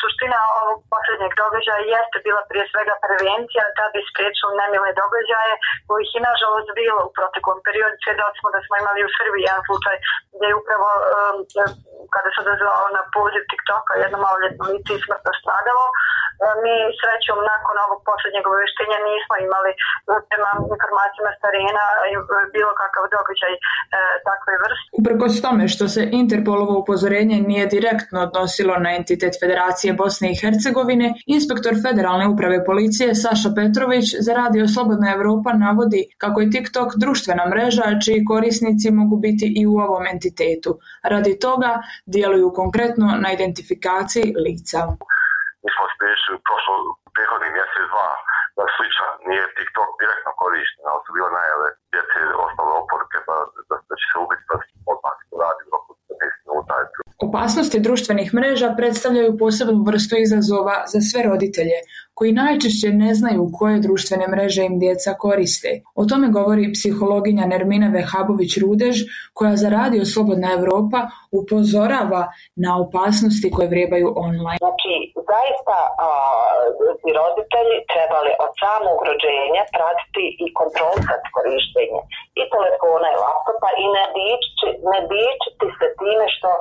Suština 0.00 0.40
ovog 0.62 0.78
posljednjeg 0.92 1.32
događaja 1.42 1.88
jeste 1.94 2.18
bila 2.26 2.42
prije 2.50 2.64
svega 2.72 2.94
prevencija 3.04 3.64
da 3.78 3.84
bi 3.92 4.00
spriječili 4.10 4.58
nemile 4.62 4.90
događaje 5.02 5.54
kojih 5.88 6.10
je 6.14 6.26
nažalost 6.30 6.68
bilo 6.80 7.00
u 7.08 7.12
proteklom 7.16 7.58
periodu. 7.66 7.96
Svjedoci 8.04 8.38
smo 8.40 8.48
da 8.54 8.60
smo 8.66 8.74
imali 8.82 9.00
u 9.08 9.14
Srbiji 9.16 9.42
jedan 9.48 9.62
slučaj 9.68 9.96
gdje 10.34 10.46
je 10.50 10.58
upravo 10.62 10.88
um, 10.98 11.36
kada 12.14 12.28
se 12.30 12.38
odazvao 12.44 12.86
na 12.96 13.02
poziv 13.16 13.42
TikToka 13.50 13.92
jedno 14.02 14.18
maloljetno 14.24 14.62
lice 14.72 14.92
i 14.94 15.04
smrtno 15.04 15.30
stradalo. 15.40 15.84
E, 16.42 16.46
Mi 16.62 16.74
srećom 17.00 17.38
nakon 17.52 17.76
ovog 17.86 18.00
posljednjeg 18.08 18.44
obavještenja 18.48 18.98
nismo 19.10 19.34
imali 19.48 19.72
prema 20.30 20.50
informacijama 20.74 21.30
s 21.36 21.38
terena 21.44 21.84
e, 21.92 21.98
bilo 22.56 22.72
kakav 22.82 23.02
događaj 23.16 23.54
e, 23.56 23.60
takve 24.28 24.54
vrste. 24.62 24.88
Uprkos 25.00 25.34
tome 25.46 25.64
što 25.74 25.84
se 25.94 26.02
Interpolovo 26.22 26.74
upozorenje 26.82 27.38
nije 27.50 27.72
direktno 27.76 28.18
odnosilo 28.28 28.74
na 28.84 28.90
entitet 28.98 29.34
Federacije 29.42 29.90
Bosne 30.02 30.26
i 30.30 30.38
Hercegovine, 30.42 31.08
inspektor 31.36 31.74
Federalne 31.84 32.26
uprave 32.34 32.58
policije 32.70 33.08
Saša 33.22 33.50
Petrović 33.58 34.06
za 34.26 34.32
radio 34.40 34.64
Slobodna 34.74 35.08
Europa 35.16 35.50
navodi 35.66 36.02
kako 36.22 36.38
je 36.40 36.52
TikTok 36.54 36.88
društvena 37.04 37.44
mreža 37.52 37.86
čiji 38.04 38.28
korisnici 38.32 38.86
mogu 39.00 39.16
biti 39.26 39.46
i 39.60 39.62
u 39.66 39.74
ovom 39.86 40.04
entitetu. 40.14 40.70
Radi 41.12 41.38
toga 41.38 41.72
djeluju 42.06 42.52
konkretno 42.60 43.06
na 43.22 43.32
identifikaciji 43.32 44.34
lica. 44.46 44.78
Mi 45.64 45.68
smo 45.74 45.84
spriječili 45.94 46.44
prošlo 46.46 46.74
prethodni 47.14 47.48
mjesec 47.56 47.84
dva 47.92 48.10
da 48.56 48.64
sličan 48.76 49.12
nije 49.28 49.44
TikTok 49.56 49.88
direktno 50.02 50.30
korišten, 50.40 50.84
ali 50.90 51.00
su 51.04 51.10
bile 51.16 51.28
najave 51.40 51.68
djece 51.92 52.18
ostale 52.44 52.72
oporuke 52.82 53.18
da, 53.28 53.36
da, 53.68 53.76
da 53.88 53.94
će 54.00 54.06
se 54.10 54.16
ubiti 54.24 54.44
da 54.50 54.56
odmah 54.92 55.16
to 55.28 55.34
radi 55.44 55.62
u 55.66 55.70
roku 55.74 55.90
15 56.10 56.42
minuta. 56.46 56.74
Opasnosti 57.28 57.84
društvenih 57.86 58.28
mreža 58.38 58.68
predstavljaju 58.80 59.38
posebnu 59.42 59.80
vrstu 59.88 60.14
izazova 60.26 60.76
za 60.92 61.00
sve 61.08 61.20
roditelje, 61.30 61.78
koji 62.14 62.32
najčešće 62.32 62.88
ne 63.04 63.14
znaju 63.14 63.42
koje 63.58 63.84
društvene 63.86 64.26
mreže 64.28 64.62
im 64.64 64.78
djeca 64.84 65.10
koriste. 65.24 65.70
O 66.00 66.02
tome 66.10 66.26
govori 66.38 66.72
psihologinja 66.76 67.44
Nermina 67.46 67.88
Vehabović-Rudež, 67.96 68.96
koja 69.38 69.54
za 69.62 69.68
radio 69.78 70.02
Slobodna 70.12 70.48
Europa 70.58 71.00
upozorava 71.40 72.22
na 72.64 72.70
opasnosti 72.84 73.48
koje 73.54 73.68
vrebaju 73.74 74.08
online. 74.28 74.60
Znači 74.64 74.94
zaista 75.30 75.78
a, 76.06 76.08
roditelji 77.18 77.78
trebali 77.94 78.32
od 78.44 78.52
samog 78.62 78.98
rođenja 79.08 79.62
pratiti 79.76 80.24
i 80.44 80.46
kontrolisat 80.60 81.22
korištenje 81.36 82.00
i 82.40 82.42
telefona 82.54 83.08
i 83.10 83.20
laptopa 83.24 83.68
i 83.82 83.84
ne, 83.96 84.04
dići, 84.16 84.68
ne 84.90 85.00
dičiti 85.10 85.66
se 85.78 85.86
time 86.00 86.26
što 86.34 86.50
a, 86.58 86.60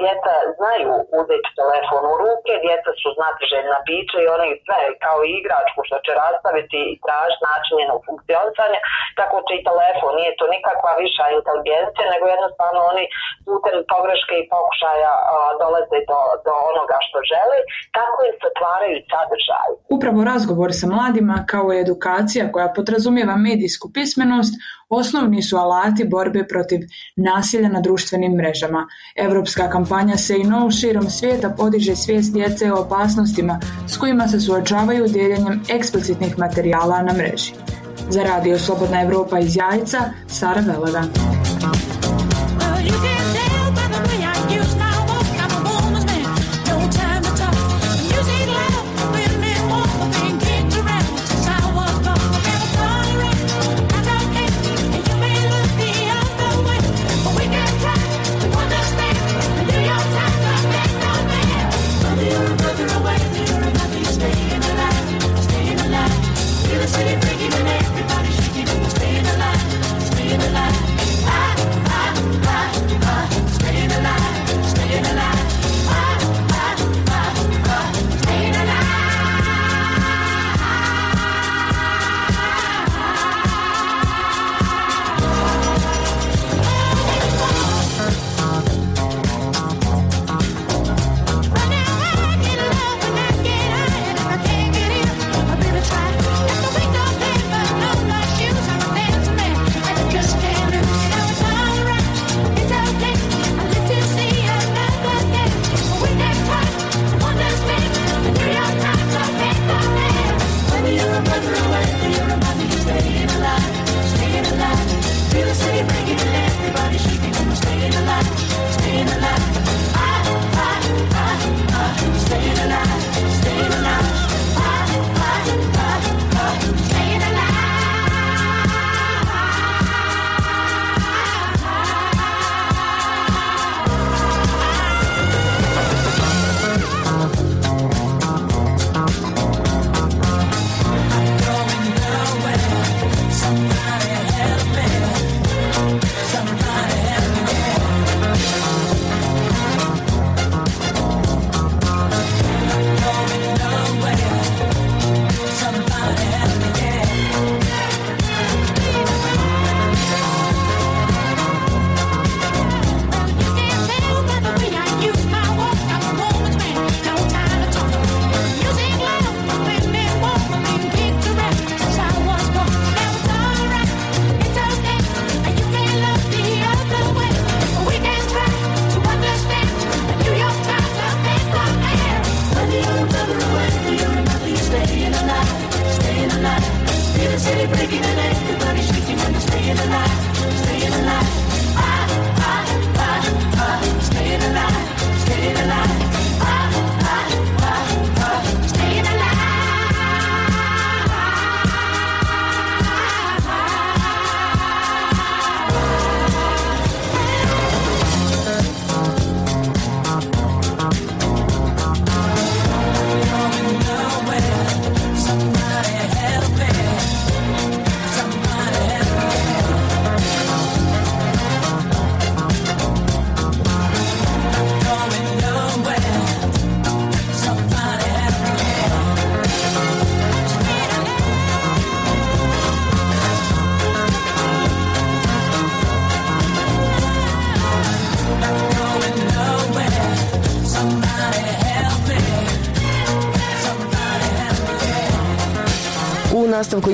djeca 0.00 0.32
znaju 0.58 0.92
uzeti 1.20 1.50
telefon 1.60 2.04
u 2.12 2.16
ruke, 2.24 2.52
djeca 2.66 2.90
su 3.00 3.08
znatiželjna 3.18 3.78
bića 3.88 4.18
i 4.22 4.32
oni 4.36 4.50
sve 4.64 4.80
kao 5.04 5.18
igračku 5.38 5.80
što 5.88 5.96
će 6.04 6.12
rastaviti 6.22 6.78
i 6.92 6.98
tražiti 7.04 7.46
način 7.50 7.74
njenog 7.80 8.00
funkcionisanja, 8.08 8.80
tako 9.20 9.36
će 9.46 9.52
i 9.56 9.66
telefon, 9.70 10.12
nije 10.20 10.32
to 10.38 10.46
nikakva 10.56 10.92
viša 11.02 11.26
inteligencija, 11.38 12.04
nego 12.14 12.24
jednostavno 12.34 12.80
oni 12.92 13.04
putem 13.48 13.76
pogreške 13.92 14.34
i 14.38 14.48
pokušaja 14.54 15.12
a, 15.18 15.22
dolaze 15.62 15.98
do, 16.10 16.20
do 16.46 16.54
onoga 16.70 16.96
što 17.06 17.18
žele, 17.32 17.58
tako 17.98 18.18
im 18.28 18.34
se 18.38 18.46
otvaraju 18.52 18.96
sadržaj. 19.12 19.70
Upravo 19.96 20.20
razgovor 20.32 20.70
sa 20.80 20.86
mladima 20.94 21.36
kao 21.52 21.66
i 21.72 21.82
edukacija 21.86 22.44
koja 22.54 22.74
podrazumijeva 22.76 23.36
medijsku 23.48 23.86
pismenost 23.96 24.54
osnovni 24.88 25.42
su 25.42 25.56
alati 25.56 26.04
borbe 26.04 26.46
protiv 26.48 26.80
nasilja 27.16 27.68
na 27.68 27.80
društvenim 27.80 28.32
mrežama. 28.32 28.86
Europska 29.16 29.70
kampanja 29.70 30.14
Say 30.14 30.48
No 30.48 30.70
širom 30.70 31.10
svijeta 31.10 31.50
podiže 31.50 31.96
svijest 31.96 32.32
djece 32.32 32.72
o 32.72 32.80
opasnostima 32.80 33.60
s 33.88 33.96
kojima 33.96 34.28
se 34.28 34.40
suočavaju 34.40 35.08
dijeljenjem 35.08 35.62
eksplicitnih 35.68 36.38
materijala 36.38 37.02
na 37.02 37.12
mreži. 37.12 37.52
Za 38.10 38.22
radio 38.22 38.58
Slobodna 38.58 39.02
Europa 39.02 39.38
iz 39.38 39.56
Jajca, 39.56 40.00
Sara 40.26 40.60
Velada. 40.60 41.02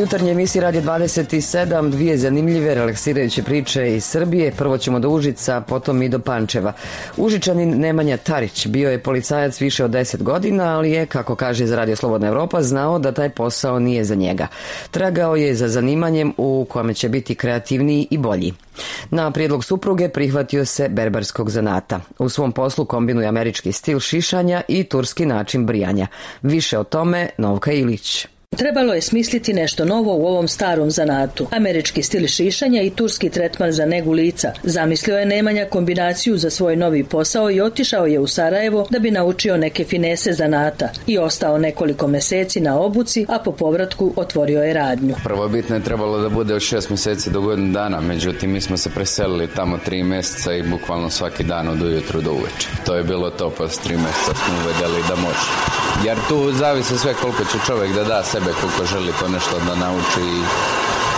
Jutarnje 0.02 0.30
emisije 0.32 0.62
Radio 0.62 0.82
27 0.82 1.90
dvije 1.90 2.18
zanimljive 2.18 2.74
relaksirajuće 2.74 3.42
priče 3.42 3.94
iz 3.94 4.04
Srbije. 4.04 4.52
Prvo 4.52 4.78
ćemo 4.78 4.98
do 4.98 5.08
Užica, 5.08 5.60
potom 5.60 6.02
i 6.02 6.08
do 6.08 6.18
Pančeva. 6.18 6.72
Užičanin 7.16 7.80
Nemanja 7.80 8.16
Tarić 8.16 8.66
bio 8.66 8.90
je 8.90 9.02
policajac 9.02 9.60
više 9.60 9.84
od 9.84 9.90
10 9.90 10.22
godina, 10.22 10.76
ali 10.76 10.90
je, 10.90 11.06
kako 11.06 11.34
kaže 11.34 11.66
za 11.66 11.76
Radio 11.76 11.96
Slobodna 11.96 12.28
Evropa, 12.28 12.62
znao 12.62 12.98
da 12.98 13.12
taj 13.12 13.28
posao 13.30 13.78
nije 13.78 14.04
za 14.04 14.14
njega. 14.14 14.46
Tragao 14.90 15.36
je 15.36 15.54
za 15.54 15.68
zanimanjem 15.68 16.34
u 16.36 16.66
kome 16.70 16.94
će 16.94 17.08
biti 17.08 17.34
kreativniji 17.34 18.08
i 18.10 18.18
bolji. 18.18 18.52
Na 19.10 19.30
prijedlog 19.30 19.64
supruge 19.64 20.08
prihvatio 20.08 20.64
se 20.64 20.88
berbarskog 20.88 21.50
zanata. 21.50 22.00
U 22.18 22.28
svom 22.28 22.52
poslu 22.52 22.84
kombinuje 22.84 23.28
američki 23.28 23.72
stil 23.72 24.00
šišanja 24.00 24.62
i 24.68 24.84
turski 24.84 25.26
način 25.26 25.66
brijanja. 25.66 26.06
Više 26.42 26.78
o 26.78 26.84
tome 26.84 27.28
Novka 27.38 27.72
Ilić. 27.72 28.31
Trebalo 28.56 28.94
je 28.94 29.00
smisliti 29.00 29.52
nešto 29.52 29.84
novo 29.84 30.16
u 30.16 30.26
ovom 30.26 30.48
starom 30.48 30.90
zanatu. 30.90 31.46
Američki 31.50 32.02
stil 32.02 32.26
šišanja 32.26 32.82
i 32.82 32.90
turski 32.90 33.30
tretman 33.30 33.72
za 33.72 33.86
negu 33.86 34.12
lica. 34.12 34.52
Zamislio 34.62 35.18
je 35.18 35.26
Nemanja 35.26 35.66
kombinaciju 35.70 36.36
za 36.36 36.50
svoj 36.50 36.76
novi 36.76 37.04
posao 37.04 37.50
i 37.50 37.60
otišao 37.60 38.06
je 38.06 38.18
u 38.18 38.26
Sarajevo 38.26 38.86
da 38.90 38.98
bi 38.98 39.10
naučio 39.10 39.56
neke 39.56 39.84
finese 39.84 40.32
zanata 40.32 40.88
i 41.06 41.18
ostao 41.18 41.58
nekoliko 41.58 42.06
meseci 42.06 42.60
na 42.60 42.78
obuci, 42.78 43.26
a 43.28 43.38
po 43.38 43.52
povratku 43.52 44.12
otvorio 44.16 44.62
je 44.62 44.74
radnju. 44.74 45.14
Prvobitno 45.24 45.76
je 45.76 45.84
trebalo 45.84 46.18
da 46.18 46.28
bude 46.28 46.54
od 46.54 46.62
šest 46.62 46.90
mjeseci 46.90 47.30
do 47.30 47.40
godinu 47.40 47.72
dana, 47.72 48.00
međutim 48.00 48.52
mi 48.52 48.60
smo 48.60 48.76
se 48.76 48.90
preselili 48.90 49.48
tamo 49.56 49.78
tri 49.78 50.02
mjeseca 50.02 50.54
i 50.54 50.62
bukvalno 50.62 51.10
svaki 51.10 51.44
dan 51.44 51.68
od 51.68 51.82
ujutru 51.82 52.20
do 52.20 52.32
uveče. 52.32 52.68
To 52.86 52.94
je 52.94 53.04
bilo 53.04 53.30
to, 53.30 53.52
pa 53.58 53.68
s 53.68 53.78
tri 53.78 53.96
mjeseca 53.96 54.34
smo 54.34 54.54
uvedeli 54.64 55.02
da 55.08 55.16
može. 55.16 55.46
Jer 56.04 56.18
tu 56.28 56.52
zavisi 56.52 56.98
sve 56.98 57.14
koliko 57.14 57.44
će 57.44 57.58
čovjek 57.66 57.94
da 57.94 58.04
da 58.04 58.22
sebe 58.42 58.54
koliko 58.60 58.84
želi 58.84 59.12
to 59.20 59.28
nešto 59.28 59.56
da 59.66 59.74
nauči 59.74 60.42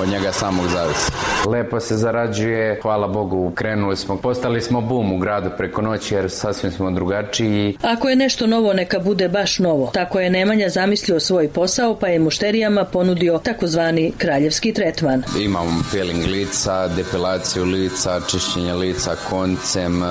od 0.02 0.08
njega 0.08 0.32
samog 0.32 0.66
zavisi. 0.68 1.12
Lepo 1.46 1.80
se 1.80 1.96
zarađuje, 1.96 2.80
hvala 2.82 3.08
Bogu, 3.08 3.52
krenuli 3.54 3.96
smo, 3.96 4.16
postali 4.16 4.60
smo 4.60 4.80
bum 4.80 5.12
u 5.12 5.18
gradu 5.18 5.50
preko 5.56 5.82
noći 5.82 6.14
jer 6.14 6.30
sasvim 6.30 6.72
smo 6.72 6.90
drugačiji. 6.90 7.76
Ako 7.82 8.08
je 8.08 8.16
nešto 8.16 8.46
novo, 8.46 8.72
neka 8.72 8.98
bude 8.98 9.28
baš 9.28 9.58
novo. 9.58 9.90
Tako 9.94 10.20
je 10.20 10.30
Nemanja 10.30 10.68
zamislio 10.68 11.20
svoj 11.20 11.48
posao, 11.48 11.94
pa 11.94 12.08
je 12.08 12.18
mušterijama 12.18 12.84
ponudio 12.84 13.38
takozvani 13.38 14.12
kraljevski 14.18 14.72
tretman. 14.72 15.22
Imamo 15.40 15.82
peeling 15.92 16.26
lica, 16.26 16.88
depilaciju 16.88 17.64
lica, 17.64 18.20
čišćenje 18.30 18.74
lica 18.74 19.16
koncem, 19.30 20.02
e, 20.02 20.06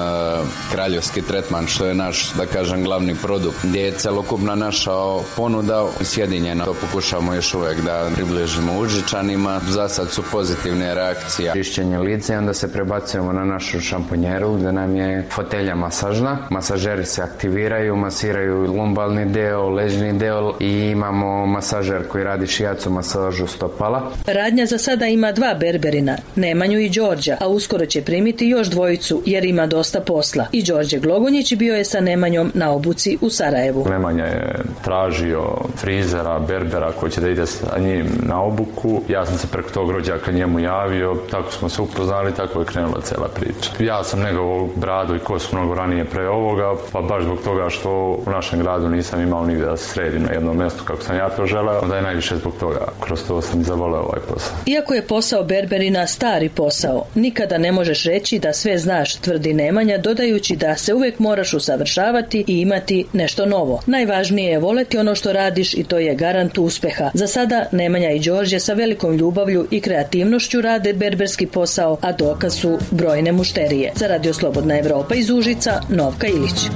kraljevski 0.71 1.21
tretman 1.21 1.67
što 1.67 1.85
je 1.85 1.93
naš, 1.93 2.33
da 2.33 2.45
kažem, 2.45 2.83
glavni 2.83 3.15
produkt 3.15 3.57
gdje 3.63 3.81
je 3.81 3.91
celokupna 3.91 4.55
naša 4.55 4.91
ponuda 5.35 5.85
sjedinjena. 6.01 6.65
To 6.65 6.73
pokušavamo 6.73 7.33
još 7.33 7.53
uvijek 7.53 7.81
da 7.81 8.09
približimo 8.15 8.79
Užičanima. 8.79 9.59
Za 9.73 9.87
sad 9.89 10.09
su 10.09 10.23
pozitivne 10.31 10.95
reakcije. 10.95 11.53
Čišćenje 11.53 11.97
lica 11.99 12.33
i 12.33 12.37
onda 12.37 12.53
se 12.53 12.71
prebacujemo 12.71 13.33
na 13.33 13.45
našu 13.45 13.79
šamponjeru 13.79 14.53
gdje 14.53 14.71
nam 14.71 14.95
je 14.95 15.27
fotelja 15.31 15.75
masažna. 15.75 16.37
Masažeri 16.49 17.05
se 17.05 17.21
aktiviraju, 17.21 17.95
masiraju 17.95 18.73
lumbalni 18.73 19.25
deo, 19.25 19.69
ležni 19.69 20.13
deo 20.13 20.53
i 20.59 20.69
imamo 20.69 21.45
masažer 21.45 22.07
koji 22.07 22.23
radi 22.23 22.47
šijacu 22.47 22.89
masažu 22.89 23.47
stopala. 23.47 24.11
Radnja 24.25 24.65
za 24.65 24.77
sada 24.77 25.07
ima 25.07 25.31
dva 25.31 25.53
berberina, 25.53 26.17
Nemanju 26.35 26.79
i 26.79 26.89
Đorđa, 26.89 27.37
a 27.39 27.47
uskoro 27.47 27.85
će 27.85 28.01
primiti 28.01 28.47
još 28.47 28.67
dvojicu 28.67 29.21
jer 29.25 29.45
ima 29.45 29.67
dosta 29.67 29.99
posla. 29.99 30.45
I 30.51 30.63
Đorđe 30.63 30.99
Glogonjić 30.99 31.53
bio 31.55 31.75
je 31.75 31.85
sa 31.85 31.99
Nemanjom 31.99 32.51
na 32.53 32.71
obuci 32.71 33.17
u 33.21 33.29
Sarajevu. 33.29 33.85
Nemanja 33.89 34.25
je 34.25 34.59
tražio 34.83 35.43
frizera, 35.77 36.39
berbera 36.39 36.91
koji 36.91 37.11
će 37.11 37.21
da 37.21 37.29
ide 37.29 37.45
sa 37.45 37.79
njim 37.79 38.05
na 38.23 38.43
obuku. 38.43 39.01
Ja 39.09 39.25
sam 39.25 39.37
se 39.37 39.47
preko 39.47 39.62
tog 39.71 39.91
rođaka 39.91 40.31
njemu 40.31 40.59
javio, 40.59 41.15
tako 41.31 41.51
smo 41.51 41.69
se 41.69 41.81
upoznali, 41.81 42.35
tako 42.35 42.59
je 42.59 42.65
krenula 42.65 43.01
cijela 43.01 43.27
priča. 43.27 43.69
Ja 43.79 44.03
sam 44.03 44.19
negovao 44.19 44.69
bradu 44.75 45.15
i 45.15 45.19
kosu 45.19 45.55
mnogo 45.55 45.75
ranije 45.75 46.05
pre 46.05 46.27
ovoga, 46.27 46.73
pa 46.91 47.01
baš 47.01 47.23
zbog 47.23 47.39
toga 47.43 47.69
što 47.69 47.91
u 48.25 48.31
našem 48.31 48.59
gradu 48.59 48.89
nisam 48.89 49.21
imao 49.21 49.45
nigdje 49.45 49.65
da 49.65 49.77
se 49.77 49.89
sredim 49.89 50.23
na 50.23 50.31
jednom 50.31 50.57
mjestu 50.57 50.83
kako 50.83 51.01
sam 51.01 51.17
ja 51.17 51.29
to 51.29 51.45
želeo, 51.45 51.79
onda 51.81 51.95
je 51.95 52.01
najviše 52.01 52.35
zbog 52.35 52.53
toga. 52.59 52.87
Kroz 52.99 53.27
to 53.27 53.41
sam 53.41 53.63
zavoleo 53.63 54.01
ovaj 54.01 54.19
posao. 54.19 54.55
Iako 54.65 54.93
je 54.93 55.07
posao 55.07 55.43
berberina 55.43 56.07
stari 56.07 56.49
posao, 56.49 57.05
nikada 57.15 57.57
ne 57.57 57.71
možeš 57.71 58.03
reći 58.03 58.39
da 58.39 58.53
sve 58.53 58.77
znaš, 58.77 59.15
tvrdi 59.15 59.53
Nemanja, 59.53 59.97
dodajući 59.97 60.55
da 60.55 60.75
se 60.75 60.93
uvijek 60.93 61.19
moraš 61.19 61.53
usavršavati 61.53 62.43
i 62.47 62.61
imati 62.61 63.05
nešto 63.13 63.45
novo. 63.45 63.81
Najvažnije 63.85 64.51
je 64.51 64.59
voleti 64.59 64.97
ono 64.97 65.15
što 65.15 65.33
radiš 65.33 65.73
i 65.73 65.83
to 65.83 65.99
je 65.99 66.15
garant 66.15 66.57
uspjeha. 66.57 67.11
Za 67.13 67.27
sada 67.27 67.65
Nemanja 67.71 68.09
i 68.09 68.19
Đorđe 68.19 68.59
sa 68.59 68.73
velikom 68.73 69.15
ljubavlju 69.15 69.52
i 69.71 69.81
kreativnošću 69.81 70.61
rade 70.61 70.93
berberski 70.93 71.47
posao, 71.47 71.97
a 72.01 72.11
dokaz 72.11 72.53
su 72.55 72.77
brojne 72.91 73.31
mušterije. 73.31 73.91
Za 73.95 74.07
Radio 74.07 74.33
Slobodna 74.33 74.79
Evropa 74.79 75.15
iz 75.15 75.29
Užica, 75.29 75.81
Novka 75.89 76.27
Ilić. 76.27 76.69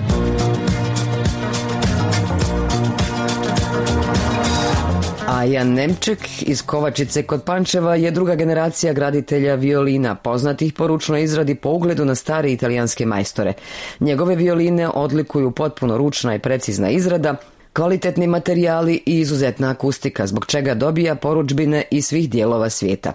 A 5.27 5.43
Jan 5.43 5.73
Nemček 5.73 6.19
iz 6.41 6.61
Kovačice 6.61 7.23
kod 7.23 7.43
Pančeva 7.43 7.95
je 7.95 8.11
druga 8.11 8.35
generacija 8.35 8.93
graditelja 8.93 9.55
violina, 9.55 10.15
poznatih 10.15 10.73
po 10.73 10.87
ručnoj 10.87 11.23
izradi 11.23 11.55
po 11.55 11.69
ugledu 11.69 12.05
na 12.05 12.15
stare 12.15 12.51
italijanske 12.51 13.05
majstore. 13.05 13.53
Njegove 13.99 14.35
violine 14.35 14.89
odlikuju 14.89 15.51
potpuno 15.51 15.97
ručna 15.97 16.35
i 16.35 16.39
precizna 16.39 16.89
izrada, 16.89 17.35
kvalitetni 17.77 18.27
materijali 18.27 19.03
i 19.05 19.19
izuzetna 19.19 19.69
akustika, 19.69 20.27
zbog 20.27 20.45
čega 20.45 20.73
dobija 20.73 21.15
poručbine 21.15 21.83
iz 21.91 22.05
svih 22.05 22.29
dijelova 22.29 22.69
svijeta. 22.69 23.13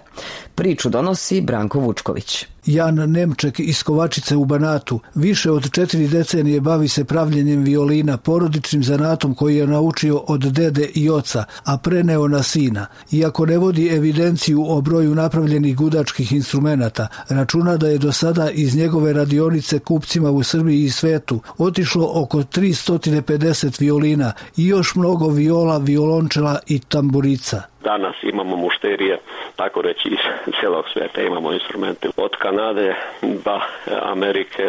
Priču 0.55 0.89
donosi 0.89 1.41
Branko 1.41 1.79
Vučković. 1.79 2.52
Jan 2.65 2.95
Nemček 2.95 3.59
iz 3.59 3.83
Kovačice 3.83 4.35
u 4.35 4.45
Banatu 4.45 4.99
više 5.15 5.51
od 5.51 5.71
četiri 5.71 6.07
decenije 6.07 6.61
bavi 6.61 6.87
se 6.87 7.05
pravljenjem 7.05 7.63
violina 7.63 8.17
porodičnim 8.17 8.83
zanatom 8.83 9.35
koji 9.35 9.55
je 9.55 9.67
naučio 9.67 10.17
od 10.27 10.39
dede 10.39 10.89
i 10.95 11.09
oca, 11.09 11.43
a 11.65 11.77
preneo 11.77 12.27
na 12.27 12.43
sina. 12.43 12.85
Iako 13.11 13.45
ne 13.45 13.57
vodi 13.57 13.87
evidenciju 13.87 14.65
o 14.67 14.81
broju 14.81 15.15
napravljenih 15.15 15.75
gudačkih 15.77 16.31
instrumenata, 16.33 17.07
računa 17.29 17.77
da 17.77 17.87
je 17.87 17.97
do 17.97 18.11
sada 18.11 18.49
iz 18.49 18.75
njegove 18.75 19.13
radionice 19.13 19.79
kupcima 19.79 20.31
u 20.31 20.43
Srbiji 20.43 20.83
i 20.83 20.89
svetu 20.89 21.39
otišlo 21.57 22.11
oko 22.13 22.37
350 22.37 23.81
violina 23.81 24.33
i 24.57 24.67
još 24.67 24.95
mnogo 24.95 25.27
viola, 25.27 25.77
violončela 25.77 26.59
i 26.67 26.79
tamburica. 26.79 27.61
Danas 27.83 28.15
imamo 28.23 28.55
mušterije, 28.55 29.19
tako 29.55 29.81
reći, 29.81 30.09
iz 30.09 30.19
cijelog 30.59 30.85
svijeta 30.93 31.21
imamo 31.21 31.53
instrumente 31.53 32.09
od 32.17 32.31
Kanade 32.37 32.95
do 33.21 33.59
Amerike, 34.01 34.63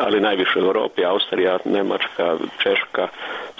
ali 0.00 0.20
najviše 0.20 0.58
u 0.58 0.62
Europi, 0.62 1.04
Austrija, 1.04 1.58
Njemačka, 1.64 2.36
Češka, 2.62 3.08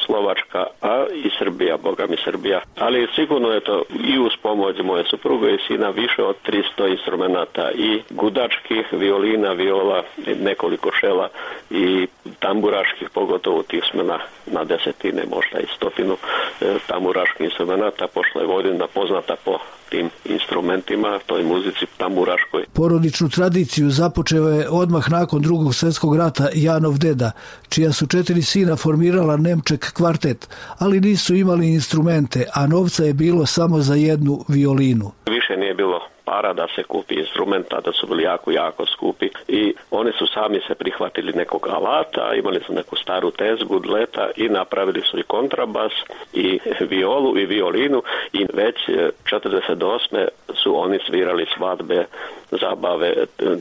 Slovačka, 0.06 0.66
a 0.80 1.04
i 1.14 1.30
Srbija, 1.38 1.76
boga 1.76 2.06
mi 2.06 2.16
Srbija. 2.24 2.60
Ali 2.78 3.08
sigurno 3.14 3.48
je 3.48 3.60
to 3.60 3.82
i 4.04 4.18
uz 4.18 4.32
pomoć 4.42 4.76
moje 4.84 5.04
supruge 5.10 5.54
i 5.54 5.58
sina 5.66 5.90
više 5.90 6.22
od 6.22 6.36
300 6.46 6.90
instrumenta 6.90 7.70
i 7.74 8.02
gudačkih, 8.10 8.86
violina, 8.92 9.52
viola, 9.52 10.02
nekoliko 10.40 10.90
šela 11.00 11.28
i 11.70 12.06
tamburaških, 12.38 13.10
pogotovo 13.10 13.62
tih 13.62 13.84
smo 13.90 14.02
na, 14.02 14.18
na 14.46 14.64
desetine, 14.64 15.22
možda 15.30 15.58
i 15.58 15.74
stotinu 15.76 16.16
e, 16.60 16.74
tamburaških 16.86 17.44
instrumenta, 17.44 18.06
pošto 18.14 18.40
je 18.40 18.46
Vojvodina 18.46 18.86
poznata 18.86 19.36
po 19.44 19.58
tim 19.92 20.10
instrumentima, 20.24 21.18
toj 21.26 21.42
muzici 21.42 21.86
tamburaškoj. 21.96 22.64
Porodičnu 22.72 23.28
tradiciju 23.28 23.90
započeo 23.90 24.48
je 24.48 24.68
odmah 24.70 25.10
nakon 25.10 25.42
drugog 25.42 25.74
svjetskog 25.74 26.16
rata 26.16 26.48
Janov 26.54 26.98
deda, 26.98 27.30
čija 27.68 27.92
su 27.92 28.06
četiri 28.06 28.42
sina 28.42 28.76
formirala 28.76 29.36
Nemček 29.36 29.92
kvartet, 29.92 30.48
ali 30.78 31.00
nisu 31.00 31.34
imali 31.34 31.74
instrumente, 31.74 32.44
a 32.54 32.66
novca 32.66 33.04
je 33.04 33.14
bilo 33.14 33.46
samo 33.46 33.78
za 33.78 33.94
jednu 33.94 34.44
violinu. 34.48 35.12
Više 35.26 35.56
nije 35.56 35.74
bilo 35.74 36.11
para 36.24 36.52
da 36.52 36.66
se 36.74 36.82
kupi 36.82 37.14
instrumenta, 37.14 37.80
da 37.80 37.92
su 37.92 38.06
bili 38.06 38.22
jako, 38.22 38.50
jako 38.50 38.86
skupi 38.86 39.28
i 39.48 39.74
oni 39.90 40.12
su 40.18 40.26
sami 40.26 40.60
se 40.68 40.74
prihvatili 40.74 41.32
nekog 41.32 41.68
alata, 41.68 42.34
imali 42.34 42.60
su 42.66 42.72
neku 42.72 42.96
staru 42.96 43.30
tezgu, 43.30 43.78
dleta 43.78 44.30
i 44.36 44.48
napravili 44.48 45.02
su 45.10 45.18
i 45.18 45.22
kontrabas 45.22 45.92
i 46.32 46.60
violu 46.80 47.38
i 47.38 47.46
violinu 47.46 48.02
i 48.32 48.46
već 48.52 48.76
48. 49.24 50.28
su 50.54 50.78
oni 50.78 50.98
svirali 51.06 51.46
svadbe, 51.56 52.04
zabave 52.50 53.14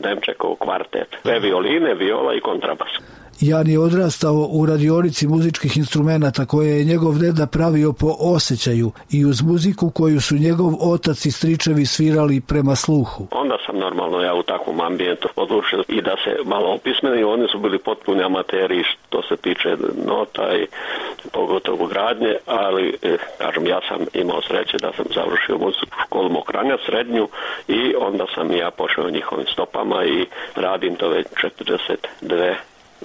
Nemčekov 0.04 0.54
kvartet. 0.54 1.16
Dve 1.24 1.38
violine, 1.38 1.94
viola 1.94 2.34
i 2.34 2.40
kontrabas. 2.40 3.21
Jan 3.50 3.68
je 3.68 3.78
odrastao 3.78 4.48
u 4.50 4.66
radionici 4.66 5.26
muzičkih 5.26 5.76
instrumenata 5.76 6.46
koje 6.46 6.78
je 6.78 6.84
njegov 6.84 7.18
deda 7.18 7.46
pravio 7.46 7.92
po 7.92 8.10
osjećaju 8.34 8.92
i 9.10 9.24
uz 9.24 9.42
muziku 9.42 9.90
koju 9.90 10.20
su 10.20 10.34
njegov 10.34 10.72
otac 10.80 11.26
i 11.26 11.30
stričevi 11.30 11.86
svirali 11.86 12.40
prema 12.40 12.74
sluhu. 12.76 13.26
Onda 13.30 13.56
sam 13.66 13.78
normalno 13.78 14.20
ja 14.20 14.34
u 14.34 14.42
takvom 14.42 14.80
ambijentu 14.80 15.28
odlučio 15.36 15.82
i 15.88 16.02
da 16.02 16.14
se 16.24 16.30
malo 16.44 16.74
opismeni, 16.74 17.24
oni 17.24 17.48
su 17.48 17.58
bili 17.58 17.78
potpuni 17.78 18.22
amateri 18.22 18.82
što 18.84 19.22
se 19.22 19.36
tiče 19.36 19.76
nota 20.06 20.56
i 20.56 20.66
pogotovo 21.32 21.86
gradnje, 21.86 22.36
ali 22.46 22.98
eh, 23.02 23.16
kažem 23.38 23.66
ja 23.66 23.80
sam 23.88 23.98
imao 24.14 24.42
sreće 24.42 24.76
da 24.76 24.92
sam 24.96 25.04
završio 25.14 25.58
muzičku 25.58 25.96
školu 26.06 26.28
Mokranja 26.28 26.76
srednju 26.86 27.28
i 27.68 27.94
onda 27.98 28.26
sam 28.34 28.56
ja 28.56 28.70
pošao 28.70 29.10
njihovim 29.10 29.46
stopama 29.46 30.04
i 30.04 30.26
radim 30.54 30.96
to 30.96 31.08
već 31.08 31.26
42 32.22 32.54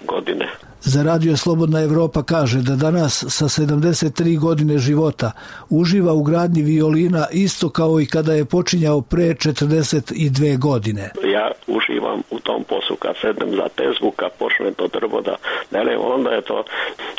godine. 0.05 0.47
Za 0.81 1.03
radio 1.03 1.37
Slobodna 1.37 1.81
Evropa 1.81 2.23
kaže 2.23 2.61
da 2.61 2.75
danas 2.75 3.25
sa 3.29 3.45
73 3.45 4.39
godine 4.39 4.77
života 4.77 5.31
uživa 5.69 6.13
u 6.13 6.23
gradnji 6.23 6.61
violina 6.61 7.27
isto 7.31 7.69
kao 7.69 7.99
i 7.99 8.05
kada 8.05 8.33
je 8.33 8.45
počinjao 8.45 9.01
pre 9.01 9.23
42 9.23 10.57
godine. 10.57 11.11
Ja 11.33 11.51
uživam 11.67 12.21
u 12.31 12.39
tom 12.39 12.63
poslu 12.63 12.95
kad 12.95 13.15
sedem 13.21 13.49
za 13.51 13.67
tezgu, 13.75 14.11
kad 14.11 14.31
počne 14.39 14.71
to 14.71 14.87
drvo 14.87 15.21
da 15.21 15.35
ne, 15.71 15.97
onda 15.97 16.29
je 16.29 16.41
to 16.41 16.63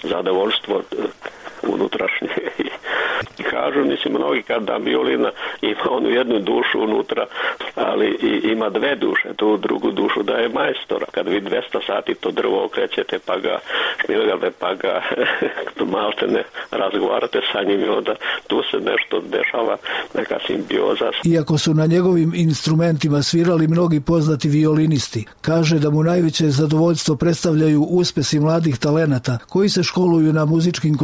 zadovoljstvo 0.03 0.83
unutrašnje 1.69 2.29
i 2.59 3.43
kažu 3.55 3.85
mislim, 3.85 4.15
mnogi 4.15 4.43
kad 4.43 4.63
da 4.63 4.77
violina 4.77 5.31
ima 5.63 5.91
onu 5.91 6.11
jednu 6.11 6.39
dušu 6.39 6.81
unutra, 6.81 7.27
ali 7.75 8.07
i, 8.07 8.49
ima 8.53 8.69
dve 8.69 8.97
duše, 8.97 9.29
tu 9.37 9.57
drugu 9.57 9.91
dušu 9.91 10.23
da 10.23 10.33
je 10.33 10.49
majstor. 10.49 11.05
Kad 11.11 11.29
vi 11.29 11.41
200 11.41 11.87
sati 11.87 12.15
to 12.15 12.31
drvo 12.31 12.65
okrećete, 12.65 13.19
pa 13.27 13.39
ga 13.39 13.59
šmilgate, 14.05 14.51
pa 14.59 14.75
ga 14.75 15.03
malte 15.93 16.27
ne 16.27 16.43
razgovarate 16.71 17.41
sa 17.53 17.63
njim 17.63 17.81
onda 17.97 18.15
tu 18.47 18.63
se 18.71 18.77
nešto 18.77 19.21
dešava, 19.21 19.77
neka 20.15 20.39
simbioza. 20.47 21.11
Iako 21.25 21.59
su 21.59 21.75
na 21.75 21.87
njegovim 21.87 22.33
instrumentima 22.35 23.23
svirali 23.23 23.69
mnogi 23.69 24.01
poznati 24.01 24.49
violinisti, 24.49 25.25
kaže 25.41 25.79
da 25.79 25.91
mu 25.91 26.03
najveće 26.03 26.45
zadovoljstvo 26.47 27.17
predstavljaju 27.17 27.83
uspesi 27.83 28.41
mladih 28.41 28.79
talenata 28.79 29.39
koji 29.49 29.69
se 29.69 29.83
školuju 29.83 30.33
na 30.33 30.45
muzičkim 30.45 30.97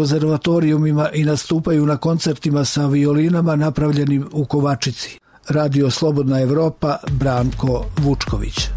konzervatorijumima 0.55 1.09
i 1.13 1.25
nastupaju 1.25 1.87
na 1.87 1.97
koncertima 1.97 2.65
sa 2.65 2.87
violinama 2.87 3.57
napravljenim 3.57 4.29
u 4.33 4.45
Kovačici. 4.45 5.19
Radio 5.49 5.91
Slobodna 5.91 6.41
Evropa, 6.41 6.97
Branko 7.11 7.85
Vučković. 7.99 8.69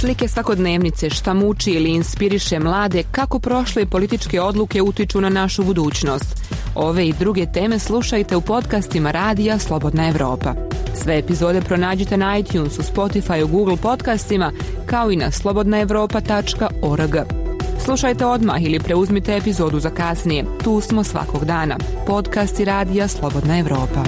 Slike 0.00 0.28
svakodnevnice 0.28 1.10
šta 1.10 1.34
muči 1.34 1.70
ili 1.70 1.90
inspiriše 1.90 2.58
mlade 2.58 3.02
kako 3.10 3.38
prošle 3.38 3.86
političke 3.86 4.40
odluke 4.40 4.82
utiču 4.82 5.20
na 5.20 5.28
našu 5.28 5.64
budućnost. 5.64 6.36
Ove 6.74 7.08
i 7.08 7.12
druge 7.12 7.46
teme 7.52 7.78
slušajte 7.78 8.36
u 8.36 8.40
podcastima 8.40 9.10
Radija 9.10 9.58
Slobodna 9.58 10.08
Evropa. 10.08 10.54
Sve 10.94 11.18
epizode 11.18 11.60
pronađite 11.60 12.16
na 12.16 12.38
iTunesu, 12.38 12.82
Spotify, 12.82 13.42
u 13.42 13.48
Google 13.48 13.76
podcastima 13.76 14.52
kao 14.86 15.10
i 15.10 15.16
na 15.16 15.30
slobodnaevropa.org. 15.30 17.47
Slušajte 17.84 18.26
odmah 18.26 18.62
ili 18.64 18.80
preuzmite 18.80 19.36
epizodu 19.36 19.80
za 19.80 19.90
kasnije. 19.90 20.44
Tu 20.64 20.80
smo 20.80 21.04
svakog 21.04 21.44
dana. 21.44 21.76
Podcasti 22.06 22.64
Radija 22.64 23.08
Slobodna 23.08 23.58
Evropa. 23.58 24.04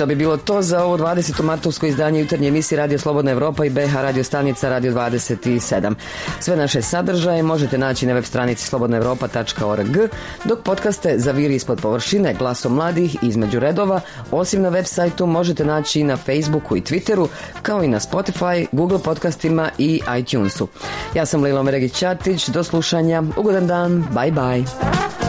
To 0.00 0.06
bi 0.06 0.14
bilo 0.14 0.36
to 0.36 0.62
za 0.62 0.84
ovo 0.84 0.98
20. 0.98 1.42
martovsko 1.42 1.86
izdanje 1.86 2.20
jutarnje 2.20 2.48
emisije 2.48 2.78
Radio 2.78 2.98
Slobodna 2.98 3.30
Evropa 3.30 3.64
i 3.64 3.70
BH 3.70 3.94
radio 3.94 4.24
stanica 4.24 4.68
Radio 4.68 4.92
27. 4.92 5.94
Sve 6.40 6.56
naše 6.56 6.82
sadržaje 6.82 7.42
možete 7.42 7.78
naći 7.78 8.06
na 8.06 8.12
web 8.12 8.24
stranici 8.24 8.66
slobodnaevropa.org, 8.66 9.96
dok 10.44 10.58
podcaste 10.64 11.14
Zaviri 11.18 11.54
ispod 11.54 11.80
površine, 11.80 12.34
glasom 12.34 12.74
mladih 12.74 13.16
između 13.22 13.60
redova, 13.60 14.00
osim 14.30 14.62
na 14.62 14.68
web 14.68 14.84
sajtu 14.84 15.26
možete 15.26 15.64
naći 15.64 16.04
na 16.04 16.16
Facebooku 16.16 16.76
i 16.76 16.80
Twitteru, 16.80 17.28
kao 17.62 17.84
i 17.84 17.88
na 17.88 18.00
Spotify, 18.00 18.66
Google 18.72 18.98
podcastima 18.98 19.70
i 19.78 20.00
iTunesu. 20.18 20.68
Ja 21.14 21.26
sam 21.26 21.42
Lilo 21.42 21.62
Meregić 21.62 21.92
Ćatić, 21.92 22.48
do 22.48 22.64
slušanja, 22.64 23.22
ugodan 23.36 23.66
dan, 23.66 24.04
bye 24.14 24.32
bye. 24.32 25.19